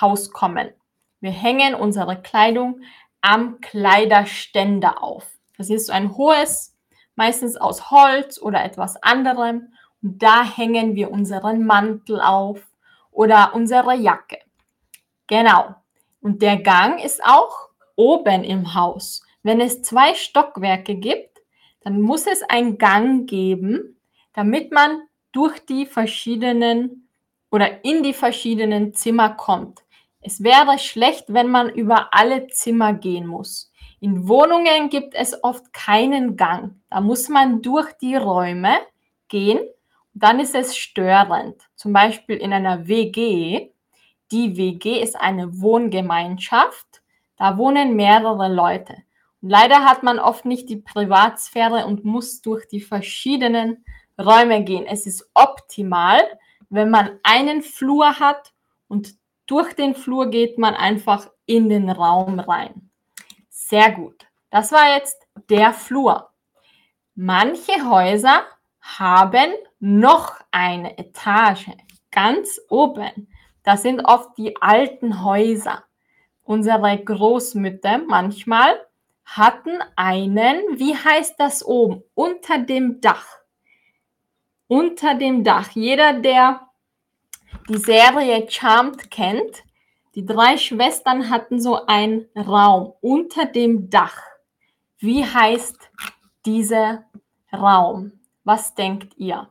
Haus 0.00 0.30
kommen. 0.30 0.70
Wir 1.20 1.30
hängen 1.30 1.74
unsere 1.74 2.20
Kleidung 2.20 2.80
am 3.20 3.60
Kleiderständer 3.60 5.02
auf. 5.02 5.26
Das 5.56 5.70
ist 5.70 5.90
ein 5.90 6.16
hohes, 6.16 6.76
meistens 7.14 7.56
aus 7.56 7.90
Holz 7.90 8.40
oder 8.40 8.64
etwas 8.64 9.02
anderem. 9.02 9.72
Und 10.02 10.22
da 10.22 10.44
hängen 10.44 10.94
wir 10.94 11.10
unseren 11.10 11.64
Mantel 11.64 12.20
auf 12.20 12.60
oder 13.10 13.54
unsere 13.54 13.94
Jacke. 13.94 14.38
Genau. 15.26 15.74
Und 16.20 16.42
der 16.42 16.58
Gang 16.58 17.02
ist 17.02 17.24
auch 17.24 17.70
oben 17.96 18.44
im 18.44 18.74
Haus. 18.74 19.22
Wenn 19.42 19.60
es 19.60 19.82
zwei 19.82 20.14
Stockwerke 20.14 20.96
gibt, 20.96 21.33
dann 21.84 22.00
muss 22.00 22.26
es 22.26 22.42
einen 22.42 22.78
Gang 22.78 23.28
geben, 23.28 24.00
damit 24.32 24.72
man 24.72 25.02
durch 25.32 25.60
die 25.60 25.86
verschiedenen 25.86 27.08
oder 27.50 27.84
in 27.84 28.02
die 28.02 28.14
verschiedenen 28.14 28.94
Zimmer 28.94 29.30
kommt. 29.30 29.84
Es 30.20 30.42
wäre 30.42 30.78
schlecht, 30.78 31.26
wenn 31.28 31.48
man 31.48 31.68
über 31.68 32.08
alle 32.12 32.46
Zimmer 32.48 32.94
gehen 32.94 33.26
muss. 33.26 33.70
In 34.00 34.26
Wohnungen 34.26 34.88
gibt 34.88 35.14
es 35.14 35.44
oft 35.44 35.72
keinen 35.72 36.36
Gang. 36.36 36.80
Da 36.88 37.02
muss 37.02 37.28
man 37.28 37.60
durch 37.60 37.92
die 38.00 38.16
Räume 38.16 38.78
gehen. 39.28 39.60
Dann 40.14 40.40
ist 40.40 40.54
es 40.54 40.76
störend. 40.76 41.56
Zum 41.74 41.92
Beispiel 41.92 42.36
in 42.36 42.52
einer 42.52 42.88
WG. 42.88 43.70
Die 44.30 44.56
WG 44.56 45.02
ist 45.02 45.16
eine 45.20 45.60
Wohngemeinschaft. 45.60 47.02
Da 47.36 47.58
wohnen 47.58 47.94
mehrere 47.94 48.52
Leute. 48.52 48.96
Leider 49.46 49.84
hat 49.84 50.02
man 50.02 50.18
oft 50.18 50.46
nicht 50.46 50.70
die 50.70 50.78
Privatsphäre 50.78 51.84
und 51.84 52.02
muss 52.02 52.40
durch 52.40 52.66
die 52.66 52.80
verschiedenen 52.80 53.84
Räume 54.18 54.64
gehen. 54.64 54.86
Es 54.86 55.04
ist 55.04 55.28
optimal, 55.34 56.22
wenn 56.70 56.88
man 56.88 57.20
einen 57.22 57.62
Flur 57.62 58.18
hat 58.18 58.54
und 58.88 59.16
durch 59.44 59.74
den 59.74 59.94
Flur 59.94 60.30
geht 60.30 60.56
man 60.56 60.72
einfach 60.74 61.28
in 61.44 61.68
den 61.68 61.90
Raum 61.90 62.40
rein. 62.40 62.90
Sehr 63.50 63.92
gut. 63.92 64.26
Das 64.48 64.72
war 64.72 64.96
jetzt 64.96 65.28
der 65.50 65.74
Flur. 65.74 66.30
Manche 67.14 67.86
Häuser 67.86 68.44
haben 68.80 69.52
noch 69.78 70.40
eine 70.52 70.96
Etage 70.96 71.68
ganz 72.10 72.58
oben. 72.70 73.28
Das 73.62 73.82
sind 73.82 74.06
oft 74.06 74.38
die 74.38 74.56
alten 74.62 75.22
Häuser. 75.22 75.84
Unsere 76.44 76.96
Großmütter 76.96 77.98
manchmal 77.98 78.80
hatten 79.24 79.78
einen, 79.96 80.62
wie 80.78 80.94
heißt 80.94 81.34
das 81.38 81.64
oben, 81.64 82.02
unter 82.14 82.58
dem 82.58 83.00
Dach 83.00 83.44
unter 84.68 85.14
dem 85.14 85.44
Dach. 85.44 85.70
Jeder, 85.70 86.14
der 86.14 86.68
die 87.68 87.78
Serie 87.78 88.46
Charmed 88.48 89.10
kennt, 89.10 89.62
die 90.14 90.24
drei 90.24 90.56
Schwestern 90.56 91.30
hatten 91.30 91.60
so 91.60 91.86
einen 91.86 92.26
Raum 92.36 92.92
unter 93.00 93.46
dem 93.46 93.90
Dach. 93.90 94.20
Wie 94.98 95.24
heißt 95.24 95.78
dieser 96.46 97.04
Raum? 97.52 98.12
Was 98.44 98.74
denkt 98.74 99.16
ihr? 99.16 99.48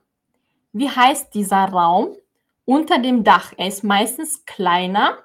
Wie 0.72 0.90
heißt 0.90 1.34
dieser 1.34 1.66
Raum 1.66 2.16
unter 2.66 3.00
dem 3.00 3.24
Dach? 3.24 3.54
Er 3.58 3.68
ist 3.68 3.84
meistens 3.84 4.46
kleiner, 4.46 5.18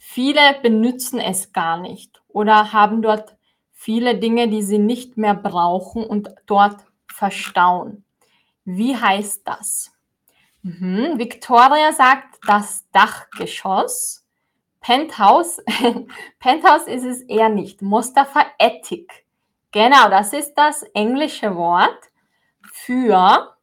Viele 0.00 0.54
benutzen 0.62 1.18
es 1.18 1.52
gar 1.52 1.76
nicht 1.76 2.22
oder 2.28 2.72
haben 2.72 3.02
dort 3.02 3.36
viele 3.78 4.18
Dinge, 4.18 4.48
die 4.48 4.64
sie 4.64 4.80
nicht 4.80 5.16
mehr 5.16 5.34
brauchen 5.34 6.04
und 6.04 6.34
dort 6.46 6.84
verstauen. 7.06 8.02
Wie 8.64 8.96
heißt 8.96 9.46
das? 9.46 9.92
Mhm. 10.62 11.16
Victoria 11.16 11.92
sagt 11.92 12.40
das 12.44 12.84
Dachgeschoss. 12.90 14.26
Penthouse, 14.80 15.62
Penthouse 16.40 16.88
ist 16.88 17.04
es 17.04 17.20
eher 17.22 17.48
nicht. 17.48 17.80
Mustafa 17.80 18.46
Ethik. 18.58 19.24
Genau, 19.70 20.10
das 20.10 20.32
ist 20.32 20.54
das 20.54 20.82
englische 20.94 21.54
Wort 21.54 22.10
für 22.72 23.54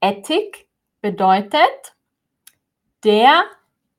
Ethik 0.00 0.68
bedeutet 1.00 1.96
der 3.02 3.46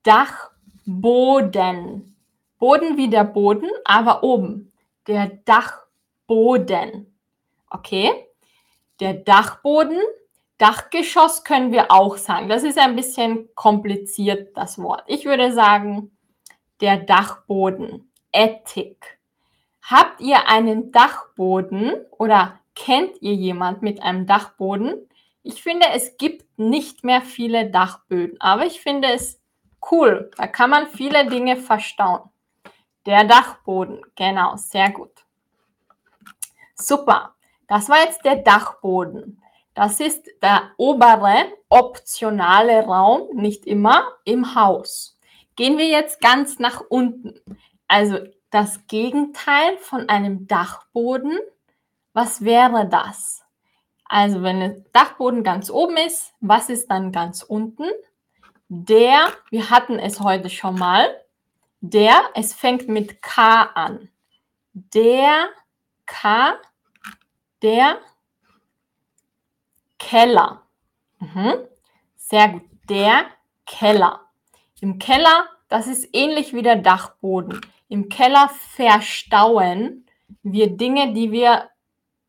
Dachboden. 0.04 2.16
Boden 2.58 2.96
wie 2.96 3.10
der 3.10 3.26
Boden, 3.26 3.70
aber 3.84 4.24
oben. 4.24 4.71
Der 5.08 5.28
Dachboden. 5.46 7.18
Okay? 7.70 8.12
Der 9.00 9.14
Dachboden. 9.14 10.00
Dachgeschoss 10.58 11.44
können 11.44 11.72
wir 11.72 11.92
auch 11.92 12.18
sagen. 12.18 12.48
Das 12.48 12.64
ist 12.64 12.78
ein 12.78 12.96
bisschen 12.96 13.50
kompliziert, 13.56 14.56
das 14.56 14.78
Wort. 14.78 15.04
Ich 15.08 15.26
würde 15.26 15.54
sagen, 15.54 16.16
der 16.82 16.98
Dachboden. 16.98 18.12
Ethik. 18.32 19.20
Habt 19.82 20.22
ihr 20.22 20.48
einen 20.48 20.92
Dachboden 20.92 21.94
oder 22.12 22.60
kennt 22.76 23.22
ihr 23.22 23.34
jemand 23.34 23.82
mit 23.82 24.02
einem 24.02 24.26
Dachboden? 24.26 25.10
Ich 25.44 25.64
finde, 25.64 25.88
es 25.94 26.18
gibt 26.18 26.46
nicht 26.58 27.04
mehr 27.04 27.22
viele 27.22 27.70
Dachböden, 27.70 28.40
aber 28.40 28.66
ich 28.66 28.80
finde 28.82 29.10
es 29.10 29.42
cool. 29.92 30.30
Da 30.38 30.48
kann 30.48 30.70
man 30.70 30.88
viele 30.88 31.28
Dinge 31.28 31.58
verstauen. 31.58 32.31
Der 33.06 33.24
Dachboden, 33.24 34.02
genau, 34.16 34.56
sehr 34.58 34.92
gut. 34.92 35.26
Super. 36.76 37.36
Das 37.68 37.88
war 37.90 38.04
jetzt 38.04 38.26
der 38.26 38.38
Dachboden. 38.38 39.42
Das 39.74 40.00
ist 40.00 40.28
der 40.42 40.72
obere 40.78 41.46
optionale 41.70 42.84
Raum, 42.84 43.30
nicht 43.34 43.66
immer 43.66 44.04
im 44.26 44.56
Haus. 44.56 45.18
Gehen 45.56 45.78
wir 45.78 45.88
jetzt 45.88 46.20
ganz 46.20 46.60
nach 46.60 46.82
unten. 46.90 47.40
Also 47.88 48.20
das 48.50 48.86
Gegenteil 48.88 49.78
von 49.78 50.10
einem 50.10 50.48
Dachboden. 50.48 51.40
Was 52.14 52.44
wäre 52.44 52.88
das? 52.88 53.44
Also 54.04 54.44
wenn 54.44 54.60
der 54.60 54.76
Dachboden 54.92 55.44
ganz 55.44 55.70
oben 55.70 55.96
ist, 55.96 56.34
was 56.42 56.70
ist 56.70 56.92
dann 56.92 57.14
ganz 57.14 57.44
unten? 57.44 57.86
Der, 58.68 59.28
wir 59.50 59.70
hatten 59.70 59.98
es 60.00 60.20
heute 60.20 60.50
schon 60.50 60.78
mal, 60.78 61.21
der, 61.82 62.22
es 62.36 62.54
fängt 62.54 62.88
mit 62.88 63.22
K 63.22 63.64
an. 63.64 64.10
Der 64.74 65.50
K, 66.06 66.54
der 67.62 67.98
Keller. 69.98 70.64
Mhm. 71.20 71.54
Sehr 72.16 72.50
gut, 72.50 72.64
der 72.90 73.26
Keller. 73.66 74.22
Im 74.80 75.00
Keller, 75.00 75.46
das 75.68 75.88
ist 75.88 76.10
ähnlich 76.14 76.54
wie 76.54 76.62
der 76.62 76.78
Dachboden. 76.78 77.60
Im 77.90 78.10
Keller 78.10 78.50
verstauen 78.50 80.06
wir 80.44 80.78
Dinge, 80.78 81.14
die 81.14 81.32
wir 81.32 81.70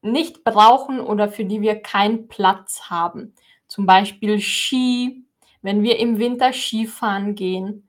nicht 0.01 0.45
brauchen 0.45 0.99
oder 1.01 1.29
für 1.29 1.45
die 1.45 1.61
wir 1.61 1.81
keinen 1.81 2.27
Platz 2.29 2.91
haben. 2.91 3.35
Zum 3.69 3.87
Beispiel 3.87 4.41
Ski, 4.41 5.25
wenn 5.63 5.83
wir 5.83 5.99
im 5.99 6.19
Winter 6.19 6.53
Skifahren 6.53 7.35
gehen 7.35 7.89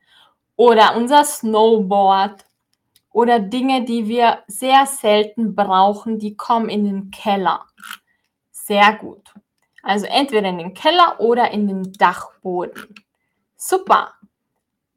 oder 0.56 0.96
unser 0.96 1.24
Snowboard 1.24 2.46
oder 3.12 3.40
Dinge, 3.40 3.86
die 3.86 4.08
wir 4.08 4.44
sehr 4.48 4.86
selten 4.86 5.56
brauchen, 5.56 6.20
die 6.20 6.36
kommen 6.36 6.70
in 6.70 6.86
den 6.86 7.12
Keller. 7.12 7.66
Sehr 8.52 8.94
gut. 8.94 9.34
Also 9.82 10.06
entweder 10.06 10.50
in 10.50 10.58
den 10.58 10.74
Keller 10.74 11.20
oder 11.20 11.52
in 11.52 11.68
den 11.68 11.94
Dachboden. 11.94 12.96
Super. 13.56 14.14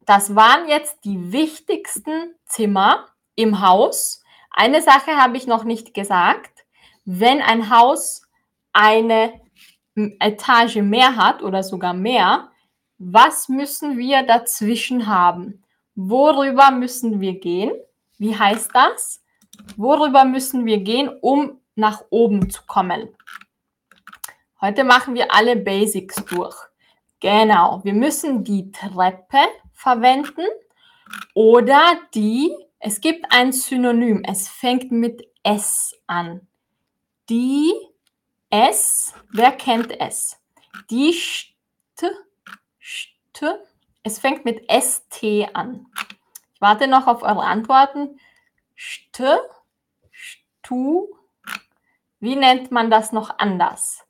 Das 0.05 0.35
waren 0.37 0.69
jetzt 0.69 1.05
die 1.05 1.33
wichtigsten 1.33 2.35
Zimmer 2.45 3.07
im 3.35 3.61
Haus. 3.61 4.23
Eine 4.51 4.81
Sache 4.81 5.17
habe 5.17 5.37
ich 5.37 5.47
noch 5.47 5.65
nicht 5.65 5.95
gesagt 5.95 6.57
wenn 7.07 7.41
ein 7.41 7.71
Haus 7.71 8.23
eine 8.73 9.41
Etage 9.95 10.77
mehr 10.77 11.17
hat 11.17 11.43
oder 11.43 11.63
sogar 11.63 11.95
mehr, 11.95 12.51
was 12.99 13.49
müssen 13.49 13.99
wir 13.99 14.23
dazwischen 14.23 15.07
haben? 15.07 15.63
Worüber 15.95 16.71
müssen 16.71 17.21
wir 17.21 17.39
gehen? 17.39 17.73
Wie 18.19 18.37
heißt 18.37 18.71
das? 18.75 19.23
Worüber 19.77 20.25
müssen 20.25 20.67
wir 20.67 20.79
gehen, 20.79 21.09
um 21.21 21.61
nach 21.75 22.05
oben 22.11 22.51
zu 22.51 22.63
kommen? 22.67 23.09
Heute 24.61 24.85
machen 24.85 25.15
wir 25.15 25.33
alle 25.35 25.57
Basics 25.57 26.17
durch. 26.27 26.57
Genau, 27.21 27.81
wir 27.85 27.95
müssen 27.95 28.45
die 28.45 28.73
Treppe 28.73 29.39
verwenden 29.73 30.47
oder 31.35 31.99
die, 32.15 32.55
es 32.79 33.01
gibt 33.01 33.27
ein 33.31 33.53
Synonym, 33.53 34.23
es 34.25 34.49
fängt 34.49 34.91
mit 34.91 35.27
S 35.43 35.95
an. 36.07 36.47
Die 37.29 37.73
S, 38.51 39.15
wer 39.33 39.53
kennt 39.53 39.99
es? 40.01 40.39
Die 40.91 41.13
St, 41.13 42.05
St, 42.87 43.43
es 44.05 44.21
fängt 44.21 44.45
mit 44.45 44.65
ST 44.71 45.25
an. 45.53 45.89
Ich 46.55 46.61
warte 46.61 46.87
noch 46.87 47.09
auf 47.09 47.23
eure 47.23 47.43
Antworten. 47.43 48.21
St, 48.79 49.21
Stu, 50.13 51.09
wie 52.21 52.37
nennt 52.37 52.71
man 52.71 52.89
das 52.89 53.11
noch 53.11 53.39
anders? 53.39 54.05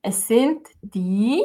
Es 0.00 0.26
sind 0.26 0.66
die 0.80 1.42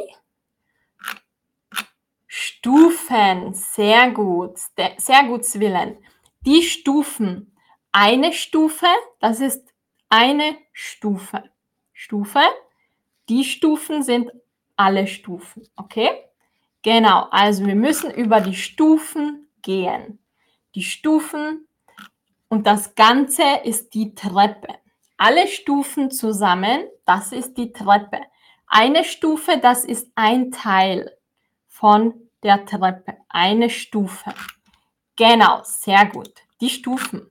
Stufen. 2.26 3.54
Sehr 3.54 4.12
gut, 4.12 4.58
sehr 4.98 5.24
gut, 5.26 5.44
Zwillen. 5.44 5.98
Die 6.42 6.64
Stufen. 6.64 7.54
Eine 7.92 8.32
Stufe, 8.32 8.88
das 9.20 9.42
ist 9.42 9.68
eine 10.08 10.58
Stufe. 10.72 11.44
Stufe. 11.92 12.44
Die 13.28 13.44
Stufen 13.44 14.04
sind 14.04 14.32
alle 14.78 15.08
Stufen. 15.08 15.68
Okay? 15.76 16.31
Genau. 16.82 17.28
Also 17.32 17.66
wir 17.66 17.76
müssen 17.76 18.12
über 18.12 18.42
die 18.42 18.56
Stufen 18.56 19.48
gehen. 19.62 20.20
Die 20.76 20.84
Stufen 20.84 21.68
und 22.50 22.66
das 22.68 22.96
Ganze 22.96 23.44
ist 23.64 23.94
die 23.94 24.16
Treppe. 24.16 24.76
Alle 25.18 25.48
Stufen 25.48 26.10
zusammen, 26.12 26.88
das 27.06 27.32
ist 27.32 27.58
die 27.58 27.72
Treppe. 27.72 28.22
Eine 28.68 29.04
Stufe, 29.04 29.60
das 29.62 29.84
ist 29.84 30.12
ein 30.16 30.52
Teil 30.52 31.16
von 31.68 32.14
der 32.42 32.66
Treppe. 32.66 33.18
Eine 33.30 33.70
Stufe. 33.70 34.34
Genau, 35.16 35.62
sehr 35.64 36.06
gut. 36.06 36.32
Die 36.62 36.70
Stufen. 36.70 37.30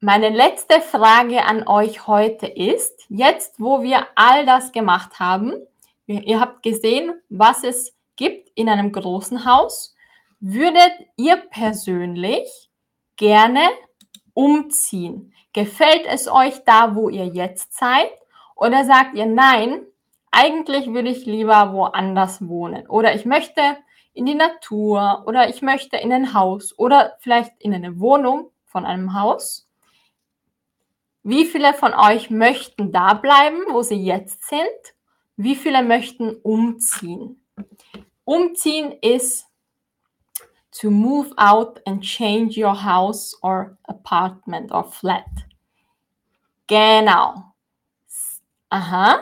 Meine 0.00 0.30
letzte 0.30 0.80
Frage 0.80 1.44
an 1.44 1.68
euch 1.68 2.08
heute 2.08 2.46
ist, 2.46 3.06
jetzt 3.08 3.60
wo 3.60 3.82
wir 3.82 4.08
all 4.16 4.44
das 4.46 4.72
gemacht 4.72 5.20
haben, 5.20 5.52
ihr 6.06 6.40
habt 6.40 6.62
gesehen, 6.62 7.14
was 7.28 7.62
es 7.62 7.94
gibt 8.22 8.50
in 8.54 8.68
einem 8.68 8.92
großen 8.92 9.44
Haus, 9.44 9.96
würdet 10.38 10.92
ihr 11.16 11.36
persönlich 11.36 12.70
gerne 13.16 13.62
umziehen? 14.32 15.34
Gefällt 15.52 16.06
es 16.06 16.28
euch 16.28 16.62
da, 16.64 16.94
wo 16.94 17.08
ihr 17.08 17.26
jetzt 17.26 17.76
seid? 17.76 18.12
Oder 18.54 18.84
sagt 18.84 19.16
ihr, 19.16 19.26
nein, 19.26 19.84
eigentlich 20.30 20.86
würde 20.86 21.10
ich 21.10 21.26
lieber 21.26 21.72
woanders 21.72 22.46
wohnen? 22.46 22.86
Oder 22.86 23.12
ich 23.12 23.24
möchte 23.24 23.60
in 24.14 24.24
die 24.24 24.36
Natur 24.36 25.24
oder 25.26 25.48
ich 25.48 25.60
möchte 25.60 25.96
in 25.96 26.12
ein 26.12 26.32
Haus 26.32 26.78
oder 26.78 27.16
vielleicht 27.18 27.52
in 27.58 27.74
eine 27.74 27.98
Wohnung 27.98 28.52
von 28.66 28.84
einem 28.84 29.20
Haus? 29.20 29.68
Wie 31.24 31.44
viele 31.44 31.74
von 31.74 31.92
euch 31.92 32.30
möchten 32.30 32.92
da 32.92 33.14
bleiben, 33.14 33.58
wo 33.70 33.82
sie 33.82 34.00
jetzt 34.00 34.48
sind? 34.48 34.94
Wie 35.36 35.56
viele 35.56 35.82
möchten 35.82 36.36
umziehen? 36.36 37.42
Umziehen 38.24 38.92
ist 39.00 39.46
to 40.72 40.90
move 40.90 41.32
out 41.36 41.80
and 41.86 42.02
change 42.02 42.56
your 42.56 42.74
house 42.74 43.36
or 43.42 43.76
apartment 43.84 44.72
or 44.72 44.84
flat. 44.84 45.26
Genau. 46.66 47.52
Aha. 48.70 49.20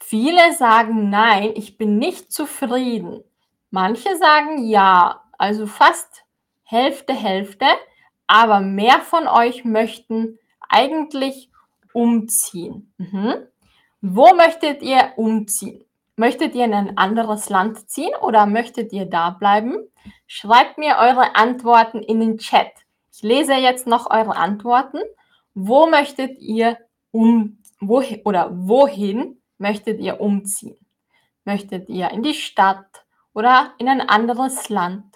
Viele 0.00 0.52
sagen 0.54 1.10
nein, 1.10 1.52
ich 1.54 1.76
bin 1.76 1.98
nicht 1.98 2.32
zufrieden. 2.32 3.22
Manche 3.70 4.16
sagen 4.16 4.64
ja, 4.64 5.22
also 5.38 5.66
fast 5.66 6.24
Hälfte, 6.62 7.14
Hälfte, 7.14 7.66
aber 8.26 8.60
mehr 8.60 9.00
von 9.00 9.26
euch 9.26 9.64
möchten 9.64 10.38
eigentlich 10.68 11.50
umziehen? 11.92 12.92
Mhm. 12.98 13.46
Wo 14.00 14.34
möchtet 14.34 14.82
ihr 14.82 15.12
umziehen? 15.16 15.84
Möchtet 16.20 16.54
ihr 16.54 16.66
in 16.66 16.74
ein 16.74 16.98
anderes 16.98 17.48
Land 17.48 17.88
ziehen 17.88 18.12
oder 18.20 18.44
möchtet 18.44 18.92
ihr 18.92 19.06
da 19.06 19.30
bleiben? 19.30 19.78
Schreibt 20.26 20.76
mir 20.76 20.98
eure 20.98 21.34
Antworten 21.34 22.02
in 22.02 22.20
den 22.20 22.36
Chat. 22.36 22.72
Ich 23.10 23.22
lese 23.22 23.54
jetzt 23.54 23.86
noch 23.86 24.10
eure 24.10 24.36
Antworten. 24.36 24.98
Wo 25.54 25.86
möchtet 25.86 26.38
ihr 26.38 26.76
um 27.10 27.56
wohin, 27.80 28.20
oder 28.26 28.50
wohin 28.52 29.38
möchtet 29.56 29.98
ihr 29.98 30.20
umziehen? 30.20 30.76
Möchtet 31.46 31.88
ihr 31.88 32.10
in 32.10 32.22
die 32.22 32.34
Stadt 32.34 33.06
oder 33.32 33.72
in 33.78 33.88
ein 33.88 34.02
anderes 34.02 34.68
Land? 34.68 35.06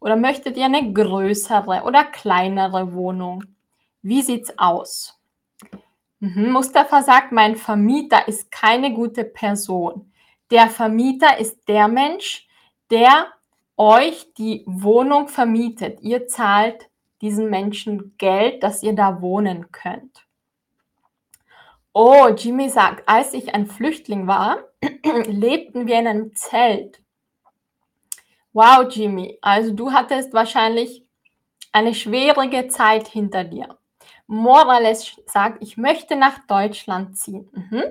Oder 0.00 0.16
möchtet 0.16 0.56
ihr 0.56 0.64
eine 0.64 0.94
größere 0.94 1.82
oder 1.84 2.04
kleinere 2.04 2.94
Wohnung? 2.94 3.44
Wie 4.00 4.22
sieht's 4.22 4.58
aus? 4.58 5.20
Mhm, 6.20 6.52
Mustafa 6.52 7.02
sagt, 7.02 7.32
mein 7.32 7.56
Vermieter 7.56 8.26
ist 8.26 8.50
keine 8.50 8.94
gute 8.94 9.24
Person. 9.24 10.10
Der 10.50 10.68
Vermieter 10.68 11.38
ist 11.38 11.68
der 11.68 11.88
Mensch, 11.88 12.46
der 12.90 13.32
euch 13.76 14.32
die 14.34 14.62
Wohnung 14.66 15.28
vermietet. 15.28 16.00
Ihr 16.02 16.28
zahlt 16.28 16.88
diesen 17.20 17.48
Menschen 17.48 18.14
Geld, 18.18 18.62
dass 18.62 18.82
ihr 18.82 18.94
da 18.94 19.20
wohnen 19.20 19.72
könnt. 19.72 20.26
Oh, 21.92 22.28
Jimmy 22.28 22.68
sagt, 22.68 23.08
als 23.08 23.32
ich 23.34 23.54
ein 23.54 23.66
Flüchtling 23.66 24.26
war, 24.26 24.58
lebten 25.26 25.86
wir 25.86 25.98
in 25.98 26.06
einem 26.06 26.34
Zelt. 26.34 27.00
Wow, 28.52 28.86
Jimmy, 28.90 29.38
also 29.40 29.72
du 29.72 29.92
hattest 29.92 30.32
wahrscheinlich 30.32 31.04
eine 31.72 31.94
schwierige 31.94 32.68
Zeit 32.68 33.08
hinter 33.08 33.44
dir. 33.44 33.78
Morales 34.26 35.20
sagt, 35.26 35.62
ich 35.62 35.76
möchte 35.76 36.16
nach 36.16 36.46
Deutschland 36.46 37.16
ziehen. 37.16 37.48
Mhm 37.52 37.82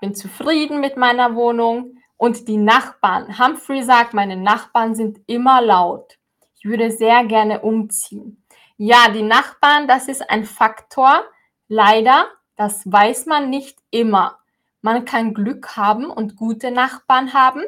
bin 0.00 0.14
zufrieden 0.14 0.80
mit 0.80 0.96
meiner 0.96 1.34
Wohnung. 1.34 1.98
Und 2.16 2.48
die 2.48 2.56
Nachbarn. 2.56 3.38
Humphrey 3.38 3.82
sagt, 3.82 4.14
meine 4.14 4.36
Nachbarn 4.36 4.94
sind 4.94 5.18
immer 5.26 5.60
laut. 5.60 6.16
Ich 6.56 6.64
würde 6.64 6.90
sehr 6.90 7.24
gerne 7.24 7.60
umziehen. 7.60 8.44
Ja, 8.76 9.08
die 9.12 9.22
Nachbarn, 9.22 9.88
das 9.88 10.08
ist 10.08 10.30
ein 10.30 10.44
Faktor. 10.44 11.24
Leider, 11.68 12.28
das 12.56 12.90
weiß 12.90 13.26
man 13.26 13.50
nicht 13.50 13.78
immer. 13.90 14.38
Man 14.80 15.04
kann 15.04 15.34
Glück 15.34 15.76
haben 15.76 16.06
und 16.06 16.36
gute 16.36 16.70
Nachbarn 16.70 17.32
haben. 17.32 17.62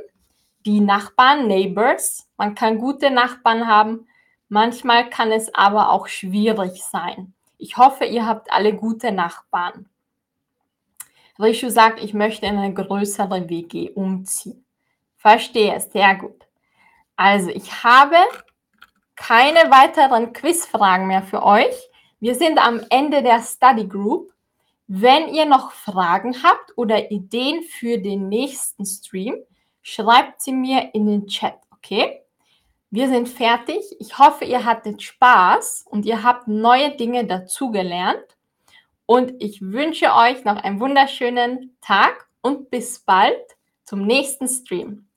Die 0.65 0.81
Nachbarn, 0.81 1.49
Neighbors. 1.49 2.29
Man 2.37 2.55
kann 2.55 2.79
gute 2.79 3.11
Nachbarn 3.11 3.67
haben. 3.67 4.07
Manchmal 4.49 5.11
kann 5.11 5.33
es 5.33 5.53
aber 5.55 5.91
auch 5.91 6.09
schwierig 6.09 6.83
sein. 6.83 7.35
Ich 7.59 7.77
hoffe, 7.77 8.05
ihr 8.05 8.27
habt 8.27 8.53
alle 8.53 8.75
gute 8.75 9.13
Nachbarn. 9.13 9.89
Rishu 11.39 11.69
sagt, 11.69 12.03
ich 12.03 12.15
möchte 12.15 12.47
in 12.47 12.57
eine 12.57 12.75
größere 12.75 13.49
WG 13.49 13.91
umziehen. 13.91 14.65
Verstehe, 15.17 15.79
sehr 15.81 16.15
gut. 16.15 16.47
Also, 17.17 17.51
ich 17.51 17.85
habe 17.85 18.17
keine 19.17 19.71
weiteren 19.71 20.33
Quizfragen 20.33 21.07
mehr 21.07 21.23
für 21.23 21.43
euch. 21.43 21.75
Wir 22.21 22.35
sind 22.35 22.59
am 22.59 22.81
Ende 22.91 23.23
der 23.23 23.43
Study 23.43 23.87
Group. 23.87 24.33
Wenn 24.87 25.29
ihr 25.35 25.47
noch 25.47 25.73
Fragen 25.73 26.43
habt 26.43 26.73
oder 26.77 27.11
Ideen 27.11 27.63
für 27.65 27.99
den 27.99 28.29
nächsten 28.29 28.87
Stream, 28.87 29.35
schreibt 29.83 30.43
sie 30.43 30.53
mir 30.53 30.95
in 30.95 31.07
den 31.07 31.27
Chat, 31.27 31.59
okay? 31.73 32.23
Wir 32.91 33.09
sind 33.09 33.29
fertig. 33.29 33.83
Ich 33.99 34.19
hoffe, 34.19 34.45
ihr 34.45 34.65
hattet 34.65 35.03
Spaß 35.03 35.87
und 35.91 36.07
ihr 36.07 36.23
habt 36.23 36.47
neue 36.47 36.97
Dinge 36.97 37.27
dazugelernt. 37.27 38.36
Und 39.07 39.33
ich 39.41 39.63
wünsche 39.63 40.13
euch 40.13 40.45
noch 40.45 40.57
einen 40.57 40.81
wunderschönen 40.81 41.77
Tag 41.81 42.29
und 42.43 42.71
bis 42.71 42.99
bald 42.99 43.41
zum 43.85 44.05
nächsten 44.05 44.49
Stream. 44.49 45.09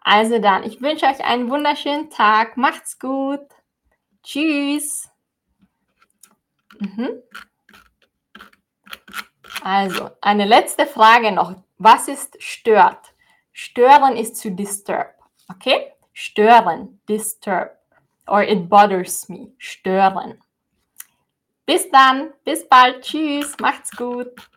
Also 0.00 0.38
dann, 0.38 0.64
ich 0.64 0.80
wünsche 0.80 1.06
euch 1.06 1.24
einen 1.24 1.48
wunderschönen 1.48 2.10
Tag. 2.10 2.56
Macht's 2.56 2.98
gut. 2.98 3.46
Tschüss. 4.22 5.08
Mhm. 6.78 7.22
Also, 9.62 10.10
eine 10.20 10.44
letzte 10.44 10.86
Frage 10.86 11.32
noch. 11.32 11.54
Was 11.78 12.08
ist 12.08 12.42
stört? 12.42 13.14
Stören 13.52 14.16
ist 14.16 14.36
zu 14.36 14.50
disturb. 14.50 15.14
Okay? 15.48 15.92
Stören, 16.12 17.00
disturb. 17.08 17.76
Or 18.26 18.42
it 18.42 18.68
bothers 18.68 19.28
me. 19.28 19.52
Stören. 19.58 20.42
Bis 21.68 21.90
dann, 21.90 22.32
bis 22.44 22.66
bald, 22.66 23.02
tschüss, 23.04 23.54
macht's 23.60 23.94
gut. 23.94 24.47